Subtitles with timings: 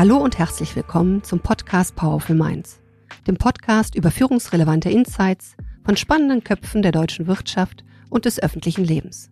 [0.00, 2.80] Hallo und herzlich willkommen zum Podcast Powerful Minds,
[3.26, 9.30] dem Podcast über führungsrelevante Insights von spannenden Köpfen der deutschen Wirtschaft und des öffentlichen Lebens.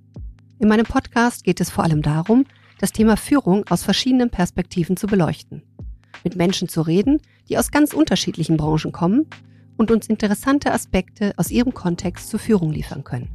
[0.58, 2.44] In meinem Podcast geht es vor allem darum,
[2.80, 5.62] das Thema Führung aus verschiedenen Perspektiven zu beleuchten,
[6.22, 9.24] mit Menschen zu reden, die aus ganz unterschiedlichen Branchen kommen
[9.78, 13.30] und uns interessante Aspekte aus ihrem Kontext zur Führung liefern können.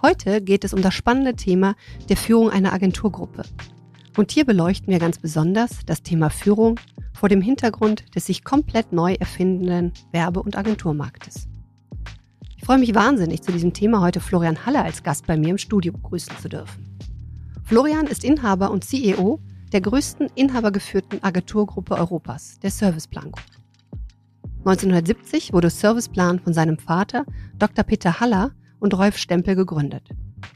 [0.00, 1.74] Heute geht es um das spannende Thema
[2.08, 3.42] der Führung einer Agenturgruppe
[4.16, 6.80] und hier beleuchten wir ganz besonders das Thema Führung
[7.12, 11.48] vor dem Hintergrund des sich komplett neu erfindenden Werbe- und Agenturmarktes.
[12.56, 15.58] Ich freue mich wahnsinnig, zu diesem Thema heute Florian Halle als Gast bei mir im
[15.58, 16.98] Studio begrüßen zu dürfen.
[17.64, 19.40] Florian ist Inhaber und CEO
[19.72, 23.44] der größten inhabergeführten Agenturgruppe Europas, der Serviceplan Group.
[24.60, 27.24] 1970 wurde Serviceplan von seinem Vater
[27.58, 27.84] Dr.
[27.84, 30.08] Peter Haller und Rolf Stempel gegründet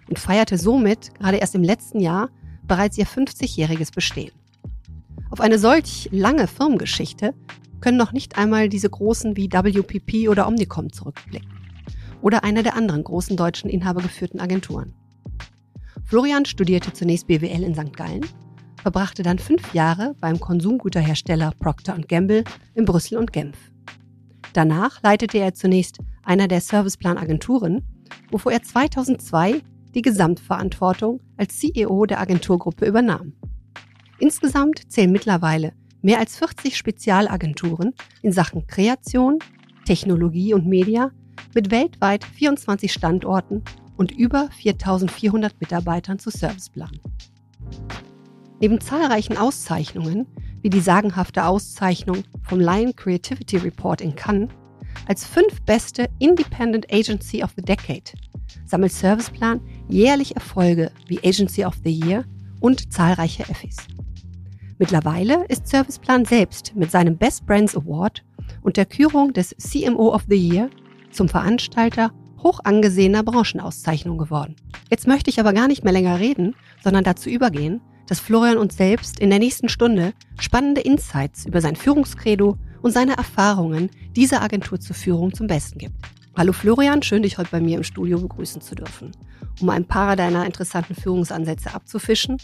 [0.08, 2.30] und feierte somit gerade erst im letzten Jahr
[2.70, 4.30] bereits ihr 50-jähriges Bestehen.
[5.30, 7.34] Auf eine solch lange Firmengeschichte
[7.80, 11.50] können noch nicht einmal diese großen wie WPP oder Omnicom zurückblicken.
[12.22, 14.94] Oder eine der anderen großen deutschen inhabergeführten Agenturen.
[16.04, 17.96] Florian studierte zunächst BWL in St.
[17.96, 18.24] Gallen,
[18.80, 22.44] verbrachte dann fünf Jahre beim Konsumgüterhersteller Procter Gamble
[22.74, 23.56] in Brüssel und Genf.
[24.52, 27.82] Danach leitete er zunächst einer der Serviceplan-Agenturen,
[28.30, 29.60] wovor er 2002
[29.94, 33.32] die Gesamtverantwortung als CEO der Agenturgruppe übernahm.
[34.18, 39.38] Insgesamt zählen mittlerweile mehr als 40 Spezialagenturen in Sachen Kreation,
[39.84, 41.10] Technologie und Media
[41.54, 43.62] mit weltweit 24 Standorten
[43.96, 46.98] und über 4400 Mitarbeitern zu Serviceplan.
[48.60, 50.26] Neben zahlreichen Auszeichnungen,
[50.62, 54.50] wie die sagenhafte Auszeichnung vom Lion Creativity Report in Cannes,
[55.06, 58.12] als fünf beste Independent Agency of the Decade
[58.66, 59.60] sammelt Serviceplan
[59.92, 62.24] jährlich Erfolge wie Agency of the Year
[62.60, 63.76] und zahlreiche Effis.
[64.78, 68.24] Mittlerweile ist Serviceplan selbst mit seinem Best Brands Award
[68.62, 70.70] und der Kürung des CMO of the Year
[71.10, 74.56] zum Veranstalter hoch angesehener Branchenauszeichnung geworden.
[74.90, 78.76] Jetzt möchte ich aber gar nicht mehr länger reden, sondern dazu übergehen, dass Florian uns
[78.76, 84.80] selbst in der nächsten Stunde spannende Insights über sein Führungskredo und seine Erfahrungen dieser Agentur
[84.80, 85.94] zur Führung zum Besten gibt.
[86.36, 89.10] Hallo Florian, schön dich heute bei mir im Studio begrüßen zu dürfen.
[89.60, 92.38] Um ein paar deiner interessanten Führungsansätze abzufischen,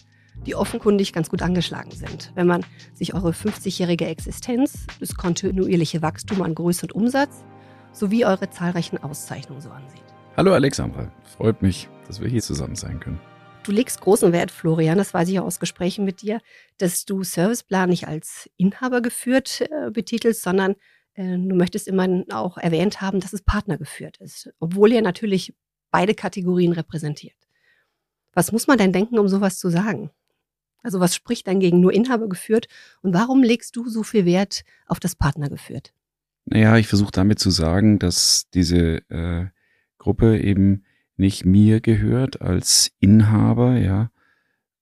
[0.45, 6.43] die offenkundig ganz gut angeschlagen sind, wenn man sich eure 50-jährige Existenz, das kontinuierliche Wachstum
[6.43, 7.45] an Größe und Umsatz
[7.93, 10.03] sowie eure zahlreichen Auszeichnungen so ansieht.
[10.37, 13.21] Hallo Alexandra, freut mich, dass wir hier zusammen sein können.
[13.63, 16.41] Du legst großen Wert, Florian, das weiß ich auch aus Gesprächen mit dir,
[16.79, 20.75] dass du Serviceplan nicht als Inhaber geführt äh, betitelst, sondern
[21.17, 25.55] äh, du möchtest immer auch erwähnt haben, dass es partnergeführt ist, obwohl ihr natürlich
[25.91, 27.37] beide Kategorien repräsentiert.
[28.33, 30.11] Was muss man denn denken, um sowas zu sagen?
[30.83, 32.69] Also was spricht dann gegen nur Inhaber geführt
[33.03, 35.93] und warum legst du so viel Wert auf das Partner geführt?
[36.45, 39.47] Naja, ich versuche damit zu sagen, dass diese äh,
[39.99, 40.85] Gruppe eben
[41.17, 44.11] nicht mir gehört als Inhaber, ja,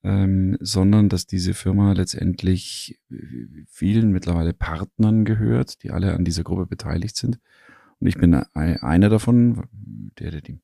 [0.05, 3.17] ähm, sondern dass diese Firma letztendlich äh,
[3.67, 7.41] vielen mittlerweile Partnern gehört, die alle an dieser Gruppe beteiligt sind.
[8.01, 9.67] Und ich bin einer davon,
[10.19, 10.61] der, der, die,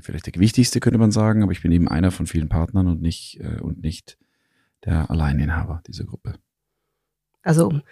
[0.00, 3.02] vielleicht der wichtigste könnte man sagen, aber ich bin eben einer von vielen Partnern und
[3.02, 4.18] nicht äh, und nicht
[4.84, 6.34] der Alleininhaber dieser Gruppe.
[7.42, 7.82] Also um,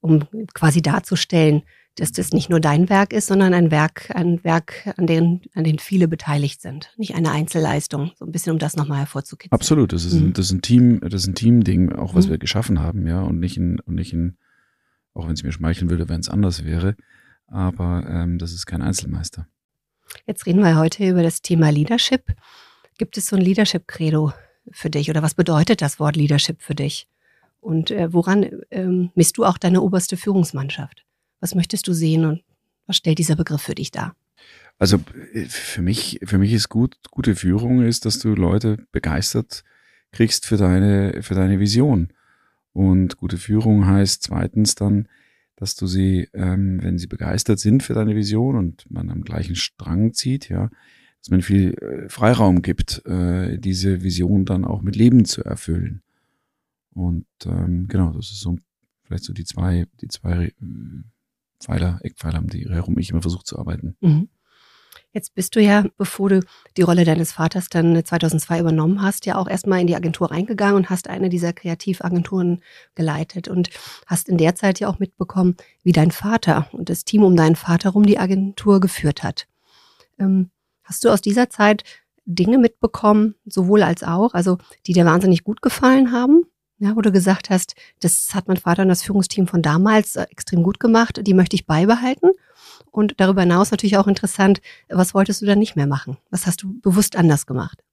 [0.00, 1.62] um quasi darzustellen,
[2.00, 5.64] dass das nicht nur dein Werk ist, sondern ein Werk, ein Werk, an dem, an
[5.64, 6.90] dem viele beteiligt sind.
[6.96, 8.12] Nicht eine Einzelleistung.
[8.18, 9.52] So ein bisschen, um das nochmal hervorzukitzeln.
[9.52, 9.92] Absolut.
[9.92, 10.28] Das ist, mhm.
[10.28, 12.30] ein, das ist ein Team, das ist ein Team-Ding, auch was mhm.
[12.30, 14.38] wir geschaffen haben, ja, und nicht ein, und nicht ein,
[15.12, 16.96] auch wenn es mir schmeicheln würde, wenn es anders wäre.
[17.46, 19.46] Aber ähm, das ist kein Einzelmeister.
[20.26, 22.32] Jetzt reden wir heute über das Thema Leadership.
[22.96, 24.32] Gibt es so ein Leadership-Credo
[24.72, 27.08] für dich oder was bedeutet das Wort Leadership für dich?
[27.60, 31.04] Und äh, woran ähm, misst du auch deine oberste Führungsmannschaft?
[31.40, 32.42] Was möchtest du sehen und
[32.86, 34.14] was stellt dieser Begriff für dich dar?
[34.78, 34.98] Also
[35.32, 39.64] äh, für mich, für mich ist gut, gute Führung ist, dass du Leute begeistert
[40.12, 42.08] kriegst für deine, für deine Vision.
[42.72, 45.08] Und gute Führung heißt zweitens dann,
[45.56, 49.56] dass du sie, ähm, wenn sie begeistert sind für deine Vision und man am gleichen
[49.56, 50.70] Strang zieht, ja,
[51.20, 56.02] dass man viel äh, Freiraum gibt, äh, diese Vision dann auch mit Leben zu erfüllen.
[56.94, 58.58] Und ähm, genau, das ist so
[59.04, 60.52] vielleicht so die zwei, die zwei äh,
[61.60, 63.96] Pfeiler, Eckpfeiler, um die herum ich immer versucht zu arbeiten.
[64.00, 64.28] Mhm.
[65.12, 66.40] Jetzt bist du ja, bevor du
[66.76, 70.76] die Rolle deines Vaters dann 2002 übernommen hast, ja auch erstmal in die Agentur reingegangen
[70.76, 72.62] und hast eine dieser Kreativagenturen
[72.94, 73.70] geleitet und
[74.06, 77.56] hast in der Zeit ja auch mitbekommen, wie dein Vater und das Team um deinen
[77.56, 79.48] Vater rum die Agentur geführt hat.
[80.18, 80.50] Ähm,
[80.84, 81.82] hast du aus dieser Zeit
[82.24, 86.44] Dinge mitbekommen, sowohl als auch, also die dir wahnsinnig gut gefallen haben
[86.82, 90.22] Ja, wo du gesagt hast, das hat mein Vater und das Führungsteam von damals äh,
[90.30, 92.30] extrem gut gemacht, die möchte ich beibehalten.
[92.90, 96.16] Und darüber hinaus natürlich auch interessant, was wolltest du dann nicht mehr machen?
[96.30, 97.84] Was hast du bewusst anders gemacht?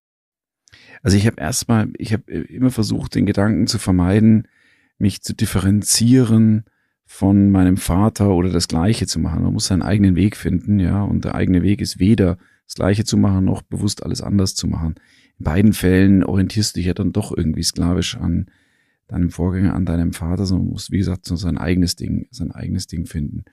[1.03, 4.47] Also ich habe erstmal, ich habe immer versucht, den Gedanken zu vermeiden,
[4.97, 6.63] mich zu differenzieren
[7.05, 9.43] von meinem Vater oder das Gleiche zu machen.
[9.43, 13.03] Man muss seinen eigenen Weg finden, ja, und der eigene Weg ist weder das Gleiche
[13.03, 14.95] zu machen, noch bewusst alles anders zu machen.
[15.39, 18.49] In beiden Fällen orientierst du dich ja dann doch irgendwie sklavisch an
[19.07, 22.87] deinem Vorgänger, an deinem Vater, sondern muss, wie gesagt, so sein eigenes Ding, sein eigenes
[22.87, 23.45] Ding finden.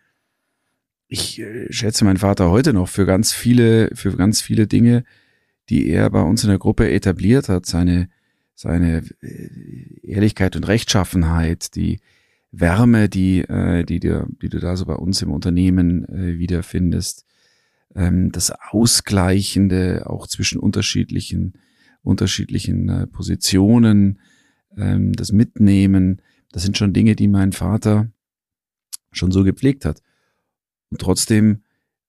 [1.06, 5.05] Ich äh, schätze meinen Vater heute noch für ganz viele, für ganz viele Dinge,
[5.69, 7.67] die er bei uns in der Gruppe etabliert hat.
[7.67, 8.09] Seine,
[8.55, 12.00] seine äh, Ehrlichkeit und Rechtschaffenheit, die
[12.50, 17.27] Wärme, die, äh, die, dir, die du da so bei uns im Unternehmen äh, wiederfindest,
[17.95, 21.55] ähm, das Ausgleichende auch zwischen unterschiedlichen,
[22.03, 24.19] unterschiedlichen äh, Positionen,
[24.76, 26.23] ähm, das Mitnehmen,
[26.53, 28.11] das sind schon Dinge, die mein Vater
[29.12, 30.00] schon so gepflegt hat.
[30.91, 31.62] Und trotzdem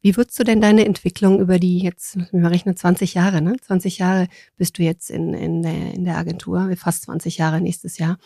[0.00, 3.56] Wie würdest du denn deine Entwicklung über die jetzt, wir rechnen 20 Jahre, ne?
[3.60, 7.98] 20 Jahre bist du jetzt in, in, der, in der Agentur, fast 20 Jahre nächstes
[7.98, 8.18] Jahr.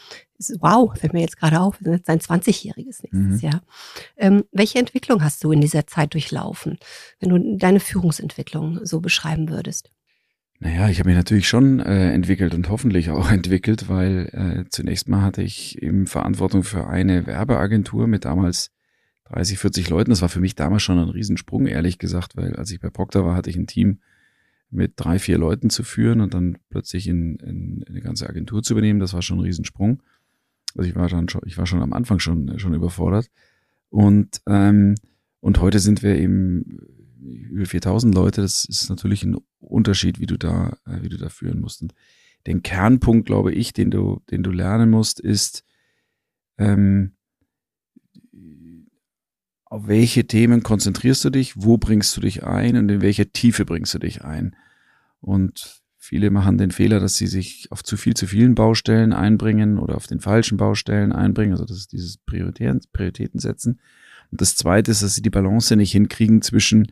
[0.60, 3.38] Wow, fällt mir jetzt gerade auf, sein 20-jähriges nächstes mhm.
[3.40, 3.62] Jahr.
[4.16, 6.78] Ähm, welche Entwicklung hast du in dieser Zeit durchlaufen,
[7.18, 9.90] wenn du deine Führungsentwicklung so beschreiben würdest?
[10.62, 15.08] Naja, ich habe mich natürlich schon äh, entwickelt und hoffentlich auch entwickelt, weil äh, zunächst
[15.08, 18.70] mal hatte ich eben Verantwortung für eine Werbeagentur mit damals
[19.32, 20.10] 30, 40 Leuten.
[20.10, 23.24] Das war für mich damals schon ein Riesensprung, ehrlich gesagt, weil als ich bei Procter
[23.24, 24.00] war, hatte ich ein Team
[24.70, 28.62] mit drei, vier Leuten zu führen und dann plötzlich in, in, in eine ganze Agentur
[28.62, 29.00] zu übernehmen.
[29.00, 30.02] Das war schon ein Riesensprung.
[30.76, 33.30] Also ich war dann schon, ich war schon am Anfang schon, schon überfordert.
[33.88, 34.94] Und, ähm,
[35.40, 36.78] und heute sind wir eben
[37.20, 38.42] über 4000 Leute.
[38.42, 41.82] Das ist natürlich ein Unterschied, wie du da, äh, wie du da führen musst.
[41.82, 41.94] Und
[42.46, 45.64] den Kernpunkt, glaube ich, den du, den du lernen musst, ist,
[46.58, 47.12] ähm,
[49.70, 53.64] auf welche Themen konzentrierst du dich, wo bringst du dich ein und in welcher Tiefe
[53.64, 54.56] bringst du dich ein.
[55.20, 59.78] Und viele machen den Fehler, dass sie sich auf zu viel zu vielen Baustellen einbringen
[59.78, 61.52] oder auf den falschen Baustellen einbringen.
[61.52, 63.80] Also das ist dieses Prioritäten, Prioritäten setzen.
[64.32, 66.90] Und das Zweite ist, dass sie die Balance nicht hinkriegen zwischen,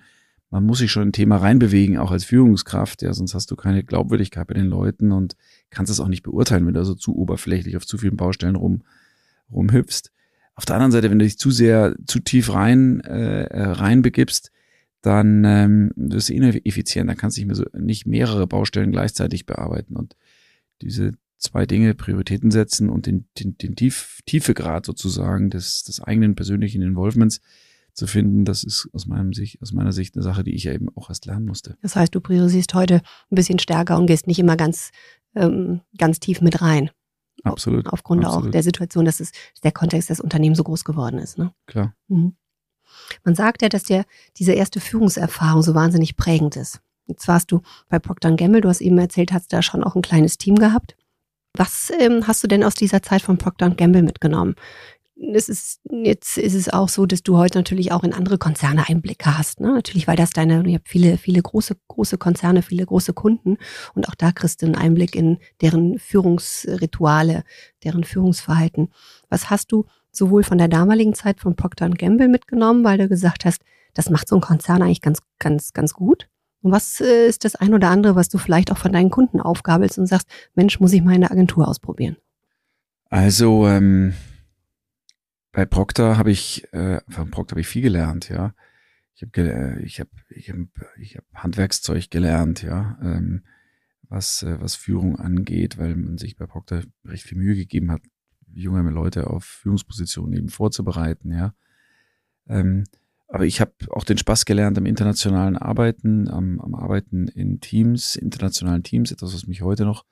[0.51, 3.83] man muss sich schon ein Thema reinbewegen, auch als Führungskraft, ja, sonst hast du keine
[3.83, 5.37] Glaubwürdigkeit bei den Leuten und
[5.71, 8.85] kannst es auch nicht beurteilen, wenn du also zu oberflächlich auf zu vielen Baustellen rum,
[9.51, 10.13] rumhüpfst.
[10.59, 14.51] Auf der anderen Seite, wenn du dich zu sehr, zu tief rein, äh, äh reinbegibst,
[15.03, 17.09] dann ähm, wirst du ineffizient.
[17.09, 19.95] Dann kannst du nicht, mehr so, nicht mehrere Baustellen gleichzeitig bearbeiten.
[19.95, 20.17] Und
[20.83, 26.35] diese zwei Dinge, Prioritäten setzen und den, den, den Tief, Tiefegrad sozusagen des, des eigenen
[26.35, 27.41] persönlichen Involvements
[27.93, 30.73] zu finden, das ist aus, meinem Sicht, aus meiner Sicht eine Sache, die ich ja
[30.73, 31.77] eben auch erst lernen musste.
[31.83, 32.97] Das heißt, du priorisierst heute
[33.31, 34.91] ein bisschen stärker und gehst nicht immer ganz,
[35.37, 36.91] ähm, ganz tief mit rein.
[37.45, 37.87] Absolut.
[37.89, 38.49] Aufgrund absolut.
[38.49, 41.39] auch der Situation, dass es der Kontext des Unternehmens so groß geworden ist.
[41.39, 41.53] Ne?
[41.67, 41.95] Klar.
[42.09, 42.37] Mhm.
[43.25, 44.05] Man sagt ja, dass der,
[44.37, 46.81] diese erste Führungserfahrung so wahnsinnig prägend ist.
[47.07, 50.03] Jetzt warst du bei Procter Gamble, du hast eben erzählt, hast da schon auch ein
[50.03, 50.97] kleines Team gehabt.
[51.55, 54.55] Was ähm, hast du denn aus dieser Zeit von Procter Gamble mitgenommen?
[55.21, 58.89] Es ist, jetzt ist es auch so, dass du heute natürlich auch in andere Konzerne
[58.89, 59.61] Einblicke hast.
[59.61, 59.73] Ne?
[59.73, 63.59] Natürlich, weil das deine, du hast viele, viele große, große Konzerne, viele große Kunden
[63.95, 67.43] und auch da kriegst du einen Einblick in deren Führungsrituale,
[67.85, 68.93] deren Führungsverhalten.
[69.29, 73.45] Was hast du sowohl von der damaligen Zeit von Procter Gamble mitgenommen, weil du gesagt
[73.45, 73.63] hast,
[73.95, 76.29] das macht so ein Konzern eigentlich ganz, ganz, ganz gut?
[76.61, 79.41] Und was äh, ist das ein oder andere, was du vielleicht auch von deinen Kunden
[79.41, 82.17] aufgabelst und sagst, Mensch, muss ich mal in Agentur ausprobieren?
[83.11, 84.13] Also, ähm,
[85.53, 88.55] bei Procter habe ich, äh, von Procter habe ich viel gelernt, ja.
[89.15, 90.59] Ich habe ich hab, ich hab,
[91.01, 93.45] ich hab Handwerkszeug gelernt, ja, ähm,
[94.03, 98.03] was, äh, was Führung angeht, weil man sich bei Procter recht viel Mühe gegeben hat,
[98.47, 101.55] junge Leute auf Führungspositionen eben vorzubereiten, ja.
[102.47, 102.85] Ähm,
[103.27, 108.17] aber ich habe auch den Spaß gelernt am internationalen Arbeiten, am, am Arbeiten in Teams,
[108.17, 110.07] internationalen Teams, etwas, was mich heute noch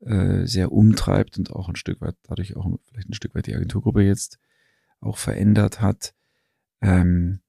[0.00, 3.54] äh, sehr umtreibt und auch ein Stück weit, dadurch auch vielleicht ein Stück weit die
[3.54, 4.40] Agenturgruppe jetzt
[5.02, 6.14] auch verändert hat.
[6.80, 7.40] Ähm,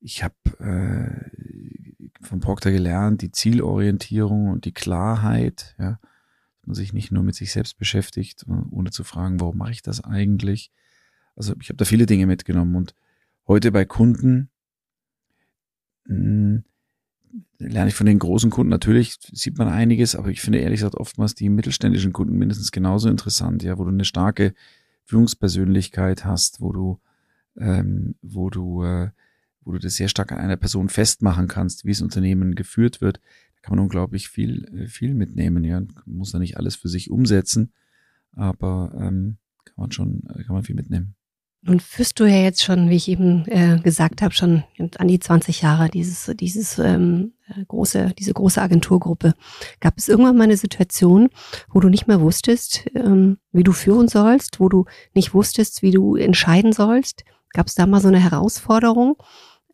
[0.00, 5.98] ich habe äh, von Proctor gelernt, die Zielorientierung und die Klarheit, ja,
[6.58, 9.82] dass man sich nicht nur mit sich selbst beschäftigt, ohne zu fragen, warum mache ich
[9.82, 10.70] das eigentlich?
[11.36, 12.94] Also ich habe da viele Dinge mitgenommen und
[13.46, 14.50] heute bei Kunden
[16.06, 16.64] mh, hm,
[17.58, 18.70] lerne ich von den großen Kunden.
[18.70, 23.08] Natürlich sieht man einiges, aber ich finde ehrlich gesagt oftmals die mittelständischen Kunden mindestens genauso
[23.08, 24.54] interessant, ja, wo du eine starke
[25.04, 27.00] Führungspersönlichkeit hast, wo du,
[27.56, 29.10] ähm, wo du, äh,
[29.62, 33.20] wo du das sehr stark an einer Person festmachen kannst, wie das Unternehmen geführt wird.
[33.56, 35.64] Da kann man unglaublich viel, äh, viel mitnehmen.
[35.64, 37.72] Ja, muss da nicht alles für sich umsetzen,
[38.32, 41.14] aber ähm, kann man schon, äh, kann man viel mitnehmen.
[41.66, 44.64] Nun führst du ja jetzt schon, wie ich eben äh, gesagt habe, schon
[44.98, 49.32] an die 20 Jahre dieses, dieses ähm, äh, große, diese große Agenturgruppe.
[49.80, 51.30] Gab es irgendwann mal eine Situation,
[51.70, 55.90] wo du nicht mehr wusstest, ähm, wie du führen sollst, wo du nicht wusstest, wie
[55.90, 57.24] du entscheiden sollst?
[57.54, 59.16] Gab es da mal so eine Herausforderung?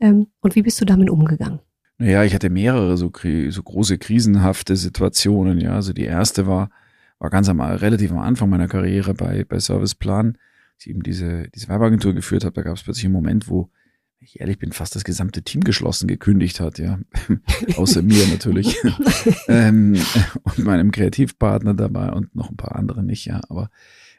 [0.01, 1.59] Ähm, und wie bist du damit umgegangen?
[1.99, 3.11] Naja, ich hatte mehrere so,
[3.49, 5.61] so große krisenhafte Situationen.
[5.61, 6.71] Ja, also die erste war,
[7.19, 10.39] war ganz am relativ am Anfang meiner Karriere bei, bei Serviceplan
[10.81, 13.71] ich eben diese, diese Werbeagentur geführt habe, da gab es plötzlich einen Moment, wo,
[14.19, 16.99] wenn ich ehrlich bin, fast das gesamte Team geschlossen gekündigt hat, ja.
[17.77, 18.77] Außer mir natürlich.
[19.49, 19.97] ähm,
[20.43, 23.41] und meinem Kreativpartner dabei und noch ein paar andere nicht, ja.
[23.49, 23.71] Aber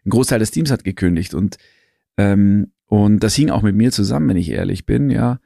[0.06, 1.58] ein Großteil des Teams hat gekündigt und,
[2.18, 5.39] ähm, und das hing auch mit mir zusammen, wenn ich ehrlich bin, ja.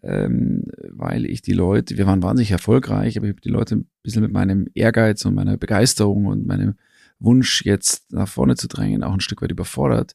[0.00, 3.90] Ähm, weil ich die Leute, wir waren wahnsinnig erfolgreich, aber ich habe die Leute ein
[4.04, 6.76] bisschen mit meinem Ehrgeiz und meiner Begeisterung und meinem
[7.18, 10.14] Wunsch jetzt nach vorne zu drängen auch ein Stück weit überfordert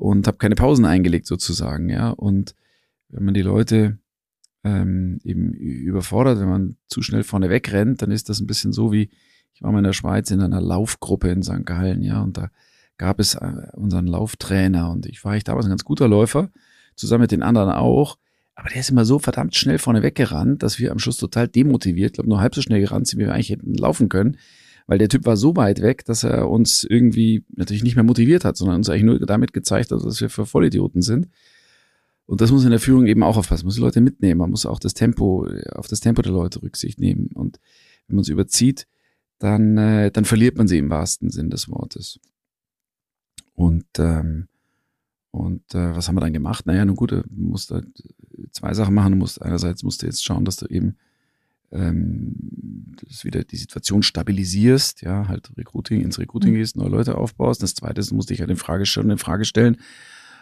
[0.00, 2.08] und habe keine Pausen eingelegt sozusagen, ja.
[2.08, 2.54] Und
[3.10, 3.98] wenn man die Leute
[4.64, 8.92] ähm, eben überfordert, wenn man zu schnell vorne wegrennt, dann ist das ein bisschen so
[8.92, 9.10] wie,
[9.52, 11.66] ich war mal in der Schweiz in einer Laufgruppe in St.
[11.66, 12.48] Gallen, ja, und da
[12.96, 16.50] gab es äh, unseren Lauftrainer und ich war ich damals ein ganz guter Läufer,
[16.96, 18.16] zusammen mit den anderen auch.
[18.54, 22.14] Aber der ist immer so verdammt schnell vorne weggerannt, dass wir am Schluss total demotiviert,
[22.14, 24.38] glaube nur halb so schnell gerannt sind, wie wir eigentlich hätten laufen können
[24.90, 28.44] weil der Typ war so weit weg, dass er uns irgendwie natürlich nicht mehr motiviert
[28.44, 31.28] hat, sondern uns eigentlich nur damit gezeigt hat, dass wir für Vollidioten sind.
[32.26, 33.62] Und das muss in der Führung eben auch aufpassen.
[33.62, 34.38] Man muss die Leute mitnehmen.
[34.40, 37.28] Man muss auch das Tempo, auf das Tempo der Leute Rücksicht nehmen.
[37.34, 37.60] Und
[38.08, 38.88] wenn man es überzieht,
[39.38, 42.18] dann, äh, dann verliert man sie im wahrsten Sinn des Wortes.
[43.54, 44.48] Und, ähm,
[45.30, 46.66] und äh, was haben wir dann gemacht?
[46.66, 47.86] Naja, nun gut, du musst halt
[48.50, 49.12] zwei Sachen machen.
[49.12, 50.96] Du musst einerseits musst du jetzt schauen, dass du eben
[51.72, 52.34] ähm,
[53.08, 56.56] dass wieder die Situation stabilisierst, ja, halt Recruiting, ins Recruiting mhm.
[56.56, 57.62] gehst, neue Leute aufbaust.
[57.62, 59.76] Das zweite ist, du musst dich halt in Frage stellen, in Frage stellen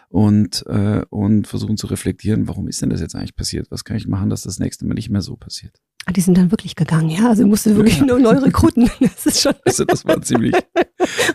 [0.09, 3.67] und, äh, und versuchen zu reflektieren, warum ist denn das jetzt eigentlich passiert?
[3.69, 5.79] Was kann ich machen, dass das nächste Mal nicht mehr so passiert?
[6.05, 7.29] Ah, die sind dann wirklich gegangen, ja?
[7.29, 8.05] Also musste wirklich ja.
[8.05, 8.89] nur neu rekruten.
[8.99, 9.53] Das ist schon.
[9.65, 10.55] Also das war ziemlich,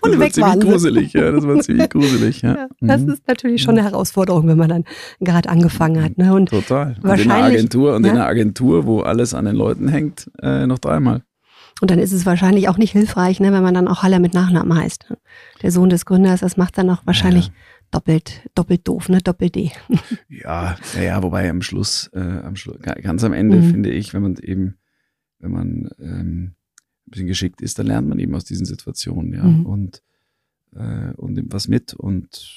[0.00, 1.30] und das war ziemlich gruselig, ja.
[1.30, 2.54] Das war ziemlich gruselig, ja.
[2.56, 3.10] ja das mhm.
[3.10, 4.84] ist natürlich schon eine Herausforderung, wenn man dann
[5.20, 6.18] gerade angefangen hat.
[6.18, 6.34] Ne?
[6.34, 6.96] Und Total.
[7.02, 8.10] Und in einer Agentur und ja.
[8.10, 11.22] in einer Agentur, wo alles an den Leuten hängt, äh, noch dreimal.
[11.80, 14.32] Und dann ist es wahrscheinlich auch nicht hilfreich, ne, wenn man dann auch Haller mit
[14.32, 15.06] Nachnamen heißt.
[15.10, 15.18] Ne?
[15.62, 17.50] Der Sohn des Gründers, das macht dann auch wahrscheinlich
[17.90, 19.20] doppelt, doppelt doof, ne?
[19.20, 19.72] Doppel-D.
[20.28, 23.70] Ja, ja, wobei am Schluss, äh, am Schluss, ganz am Ende mhm.
[23.70, 24.78] finde ich, wenn man eben,
[25.38, 26.54] wenn man ähm,
[27.06, 29.44] ein bisschen geschickt ist, dann lernt man eben aus diesen Situationen, ja.
[29.44, 29.66] Mhm.
[29.66, 30.02] Und,
[30.72, 31.94] äh, und nimmt was mit.
[31.94, 32.50] Und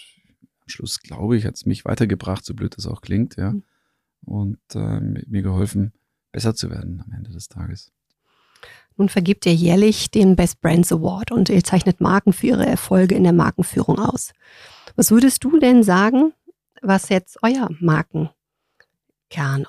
[0.61, 3.51] am Schluss, glaube ich, hat es mich weitergebracht, so blöd das auch klingt, ja.
[3.51, 3.63] Mhm.
[4.21, 5.93] Und äh, mir geholfen,
[6.31, 7.91] besser zu werden am Ende des Tages.
[8.97, 13.15] Nun vergibt ihr jährlich den Best Brands Award und ihr zeichnet Marken für ihre Erfolge
[13.15, 14.33] in der Markenführung aus.
[14.95, 16.33] Was würdest du denn sagen,
[16.81, 18.31] was jetzt euer Markenkern,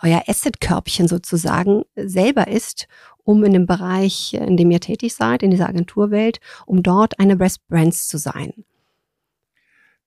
[0.02, 2.88] euer Assetkörbchen sozusagen selber ist,
[3.24, 7.36] um in dem Bereich, in dem ihr tätig seid, in dieser Agenturwelt, um dort eine
[7.36, 8.64] Best Brands zu sein?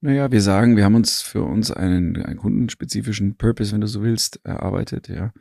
[0.04, 4.02] Naja, wir sagen, wir haben uns für uns einen, einen kundenspezifischen Purpose, wenn du so
[4.02, 5.32] willst, erarbeitet, ja.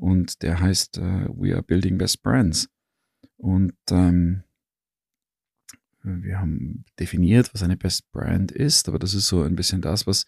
[0.00, 2.70] Und der heißt uh, We are building best brands.
[3.36, 4.44] Und ähm,
[6.02, 10.06] wir haben definiert, was eine Best Brand ist, aber das ist so ein bisschen das,
[10.06, 10.24] was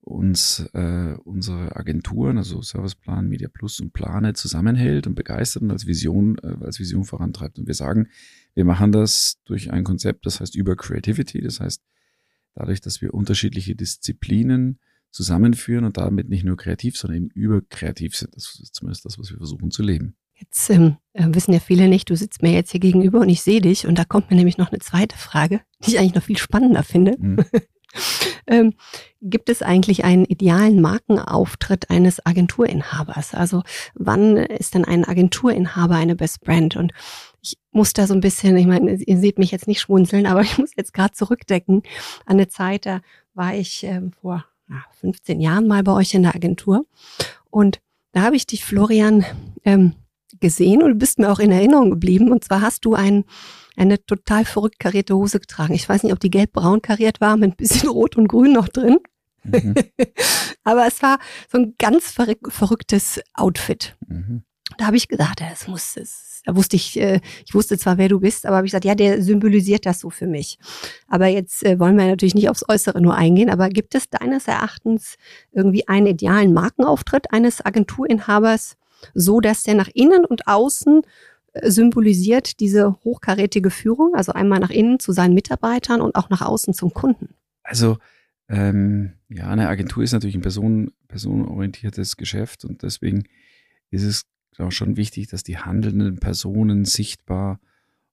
[0.00, 5.86] uns äh, unsere Agenturen, also Serviceplan, Media Plus und Plane zusammenhält und begeistert und als
[5.86, 7.60] Vision, äh, als Vision vorantreibt.
[7.60, 8.08] Und wir sagen,
[8.54, 11.84] wir machen das durch ein Konzept, das heißt über Creativity, das heißt
[12.54, 18.34] dadurch, dass wir unterschiedliche Disziplinen zusammenführen und damit nicht nur kreativ, sondern eben überkreativ sind.
[18.36, 20.16] Das ist zumindest das, was wir versuchen zu leben.
[20.40, 23.42] Jetzt ähm, äh, wissen ja viele nicht, du sitzt mir jetzt hier gegenüber und ich
[23.42, 26.22] sehe dich und da kommt mir nämlich noch eine zweite Frage, die ich eigentlich noch
[26.22, 27.16] viel spannender finde.
[27.18, 27.44] Mhm.
[28.46, 28.74] ähm,
[29.20, 33.34] gibt es eigentlich einen idealen Markenauftritt eines Agenturinhabers?
[33.34, 33.62] Also
[33.94, 36.76] wann ist denn ein Agenturinhaber eine Best Brand?
[36.76, 36.92] Und
[37.42, 40.40] ich muss da so ein bisschen, ich meine, ihr seht mich jetzt nicht schmunzeln, aber
[40.42, 41.82] ich muss jetzt gerade zurückdecken
[42.24, 43.02] an eine Zeit, da
[43.34, 44.44] war ich ähm, vor
[45.00, 46.86] 15 Jahren mal bei euch in der Agentur
[47.50, 47.80] und
[48.12, 49.24] da habe ich dich, Florian,
[49.64, 49.94] ähm,
[50.40, 52.30] gesehen und du bist mir auch in Erinnerung geblieben.
[52.30, 53.24] Und zwar hast du ein,
[53.76, 55.74] eine total verrückt karierte Hose getragen.
[55.74, 58.68] Ich weiß nicht, ob die gelb-braun kariert war, mit ein bisschen Rot und Grün noch
[58.68, 58.98] drin.
[59.44, 59.74] Mhm.
[60.64, 61.18] Aber es war
[61.50, 62.14] so ein ganz
[62.48, 63.96] verrücktes Outfit.
[64.06, 64.42] Mhm.
[64.78, 68.08] Da habe ich gedacht, das muss, das, da wusste ich, äh, ich wusste zwar, wer
[68.08, 70.58] du bist, aber habe ich gesagt, ja, der symbolisiert das so für mich.
[71.08, 74.48] Aber jetzt äh, wollen wir natürlich nicht aufs Äußere nur eingehen, aber gibt es deines
[74.48, 75.16] Erachtens
[75.52, 78.76] irgendwie einen idealen Markenauftritt eines Agenturinhabers,
[79.14, 81.02] so dass der nach innen und außen
[81.52, 86.42] äh, symbolisiert diese hochkarätige Führung, also einmal nach innen zu seinen Mitarbeitern und auch nach
[86.42, 87.34] außen zum Kunden?
[87.62, 87.98] Also
[88.50, 93.24] ähm, ja, eine Agentur ist natürlich ein person, personenorientiertes Geschäft und deswegen
[93.90, 94.24] ist es
[94.58, 97.60] auch schon wichtig, dass die handelnden Personen sichtbar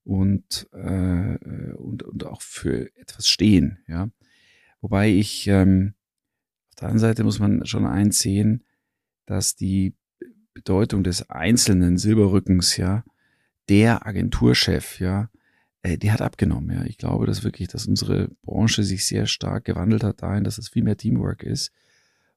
[0.04, 1.38] und, äh,
[1.76, 3.80] und, und auch für etwas stehen.
[3.88, 4.10] Ja?
[4.82, 5.94] Wobei ich ähm,
[6.70, 8.64] auf der anderen Seite muss man schon eins sehen,
[9.26, 9.96] dass die
[10.54, 13.04] Bedeutung des einzelnen Silberrückens, ja,
[13.70, 15.30] der Agenturchef, ja,
[15.82, 16.76] äh, die hat abgenommen.
[16.76, 16.86] Ja.
[16.86, 20.70] Ich glaube, dass wirklich, dass unsere Branche sich sehr stark gewandelt hat dahin, dass es
[20.70, 21.72] viel mehr Teamwork ist.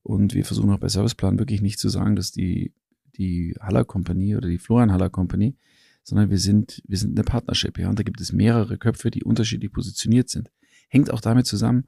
[0.02, 2.73] Und wir versuchen auch bei Serviceplan wirklich nicht zu sagen, dass die,
[3.20, 5.56] die Haller Company oder die Florian Haller Company,
[6.02, 7.88] sondern wir sind, wir sind eine Partnership, ja.
[7.88, 10.50] Und da gibt es mehrere Köpfe, die unterschiedlich positioniert sind.
[10.88, 11.86] Hängt auch damit zusammen,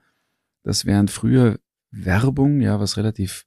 [0.63, 1.59] dass während früher
[1.91, 3.47] Werbung, ja, was relativ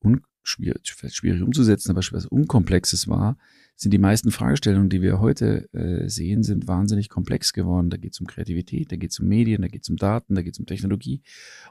[0.00, 3.38] unschwierig, schwierig umzusetzen, aber was Unkomplexes war,
[3.76, 7.88] sind die meisten Fragestellungen, die wir heute äh, sehen, sind wahnsinnig komplex geworden.
[7.88, 10.34] Da geht es um Kreativität, da geht es um Medien, da geht es um Daten,
[10.34, 11.22] da geht es um Technologie.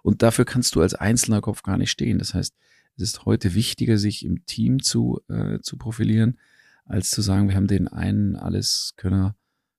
[0.01, 2.17] Und dafür kannst du als einzelner Kopf gar nicht stehen.
[2.17, 2.55] Das heißt,
[2.99, 6.37] es ist heute wichtiger, sich im Team zu, äh, zu profilieren,
[6.85, 9.35] als zu sagen, wir haben den einen Alleskönner,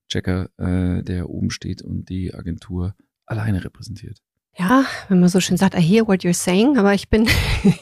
[0.08, 2.96] Checker, äh, der oben steht und die Agentur
[3.26, 4.22] alleine repräsentiert
[4.58, 7.28] ja, wenn man so schön sagt, I hear what you're saying, aber ich bin,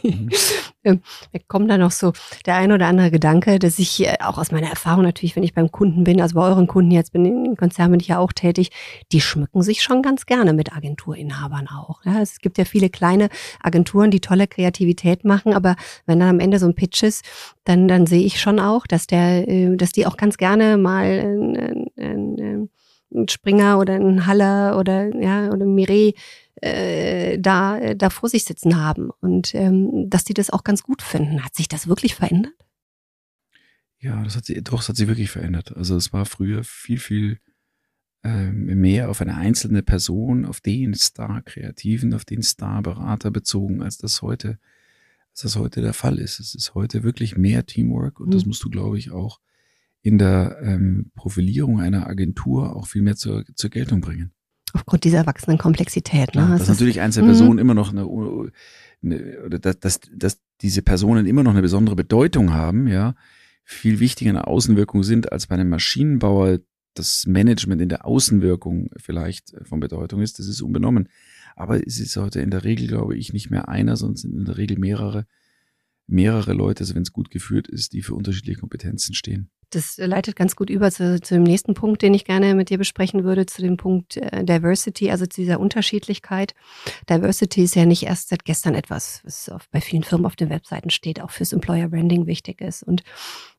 [0.03, 0.29] mhm.
[1.33, 2.13] mir kommt da noch so
[2.47, 5.73] der ein oder andere Gedanke, dass ich auch aus meiner Erfahrung natürlich, wenn ich beim
[5.73, 8.71] Kunden bin, also bei euren Kunden jetzt bin, im Konzern bin ich ja auch tätig,
[9.13, 12.05] die schmücken sich schon ganz gerne mit Agenturinhabern auch.
[12.05, 13.29] Ja, es gibt ja viele kleine
[13.61, 15.75] Agenturen, die tolle Kreativität machen, aber
[16.07, 17.25] wenn dann am Ende so ein Pitch ist,
[17.65, 21.05] dann, dann sehe ich schon auch, dass der, äh, dass die auch ganz gerne mal
[21.05, 22.38] ein, ein,
[23.13, 26.13] ein Springer oder ein Haller oder ja oder Mireille
[26.61, 30.83] äh, da, äh, da vor sich sitzen haben und ähm, dass die das auch ganz
[30.83, 31.45] gut finden.
[31.45, 32.55] Hat sich das wirklich verändert?
[34.01, 35.77] Ja, das hat sie, doch, das hat sich wirklich verändert.
[35.77, 37.39] Also es war früher viel, viel
[38.25, 44.23] ähm, mehr auf eine einzelne Person, auf den Star-Kreativen, auf den Star-Berater bezogen, als das
[44.23, 44.59] heute,
[45.31, 46.41] als das heute der Fall ist.
[46.41, 48.33] Es ist heute wirklich mehr Teamwork und mhm.
[48.33, 49.41] das musst du, glaube ich, auch
[50.03, 54.33] in der ähm, Profilierung einer Agentur auch viel mehr zur, zur Geltung bringen.
[54.73, 56.35] Aufgrund dieser wachsenden Komplexität.
[56.35, 56.43] Ne?
[56.43, 57.59] Ja, dass natürlich Einzelpersonen mhm.
[57.59, 58.07] immer noch eine,
[59.03, 63.15] eine oder dass, dass, dass diese Personen immer noch eine besondere Bedeutung haben, ja,
[63.65, 66.59] viel wichtiger in der Außenwirkung sind, als bei einem Maschinenbauer
[66.95, 70.39] das Management in der Außenwirkung vielleicht von Bedeutung ist.
[70.39, 71.09] Das ist unbenommen.
[71.55, 74.45] Aber es ist heute in der Regel, glaube ich, nicht mehr einer, sondern sind in
[74.45, 75.27] der Regel mehrere,
[76.07, 79.51] mehrere Leute, also wenn es gut geführt ist, die für unterschiedliche Kompetenzen stehen.
[79.71, 82.79] Das leitet ganz gut über zu, zu, dem nächsten Punkt, den ich gerne mit dir
[82.79, 86.55] besprechen würde, zu dem Punkt äh, Diversity, also zu dieser Unterschiedlichkeit.
[87.11, 90.49] Diversity ist ja nicht erst seit gestern etwas, was auf, bei vielen Firmen auf den
[90.49, 92.83] Webseiten steht, auch fürs Employer Branding wichtig ist.
[92.83, 93.03] Und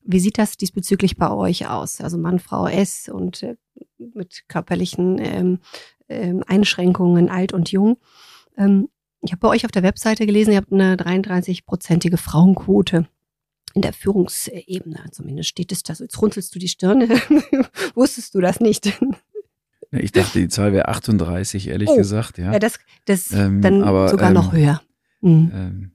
[0.02, 2.00] wie sieht das diesbezüglich bei euch aus?
[2.00, 3.56] Also Mann, Frau, S und äh,
[3.98, 5.58] mit körperlichen ähm,
[6.08, 7.98] ähm, Einschränkungen, alt und jung.
[8.56, 8.88] Ähm,
[9.22, 13.06] ich habe bei euch auf der Webseite gelesen, ihr habt eine 33-prozentige Frauenquote
[13.74, 15.04] in der Führungsebene.
[15.12, 16.04] Zumindest steht es da so.
[16.04, 17.08] Jetzt runzelst du die Stirne.
[17.94, 18.92] Wusstest du das nicht?
[19.92, 22.38] Ich dachte, die Zahl wäre 38, ehrlich oh, gesagt.
[22.38, 24.80] Ja, ja das, das ähm, dann aber, sogar ähm, noch höher.
[25.20, 25.50] Mhm.
[25.52, 25.92] Ähm,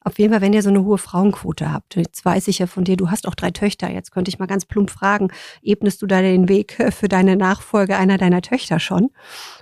[0.00, 2.84] Auf jeden Fall, wenn ihr so eine hohe Frauenquote habt, jetzt weiß ich ja von
[2.84, 3.90] dir, du hast auch drei Töchter.
[3.90, 5.28] Jetzt könnte ich mal ganz plump fragen,
[5.62, 9.10] ebnest du da den Weg für deine Nachfolge einer deiner Töchter schon?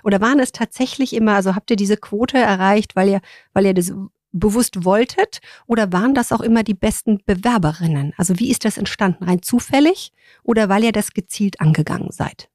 [0.03, 3.21] Oder waren es tatsächlich immer, also habt ihr diese Quote erreicht, weil ihr,
[3.53, 3.91] weil ihr das
[4.33, 8.13] bewusst wolltet oder waren das auch immer die besten Bewerberinnen?
[8.17, 9.23] Also wie ist das entstanden?
[9.23, 10.11] Rein zufällig
[10.43, 12.49] oder weil ihr das gezielt angegangen seid?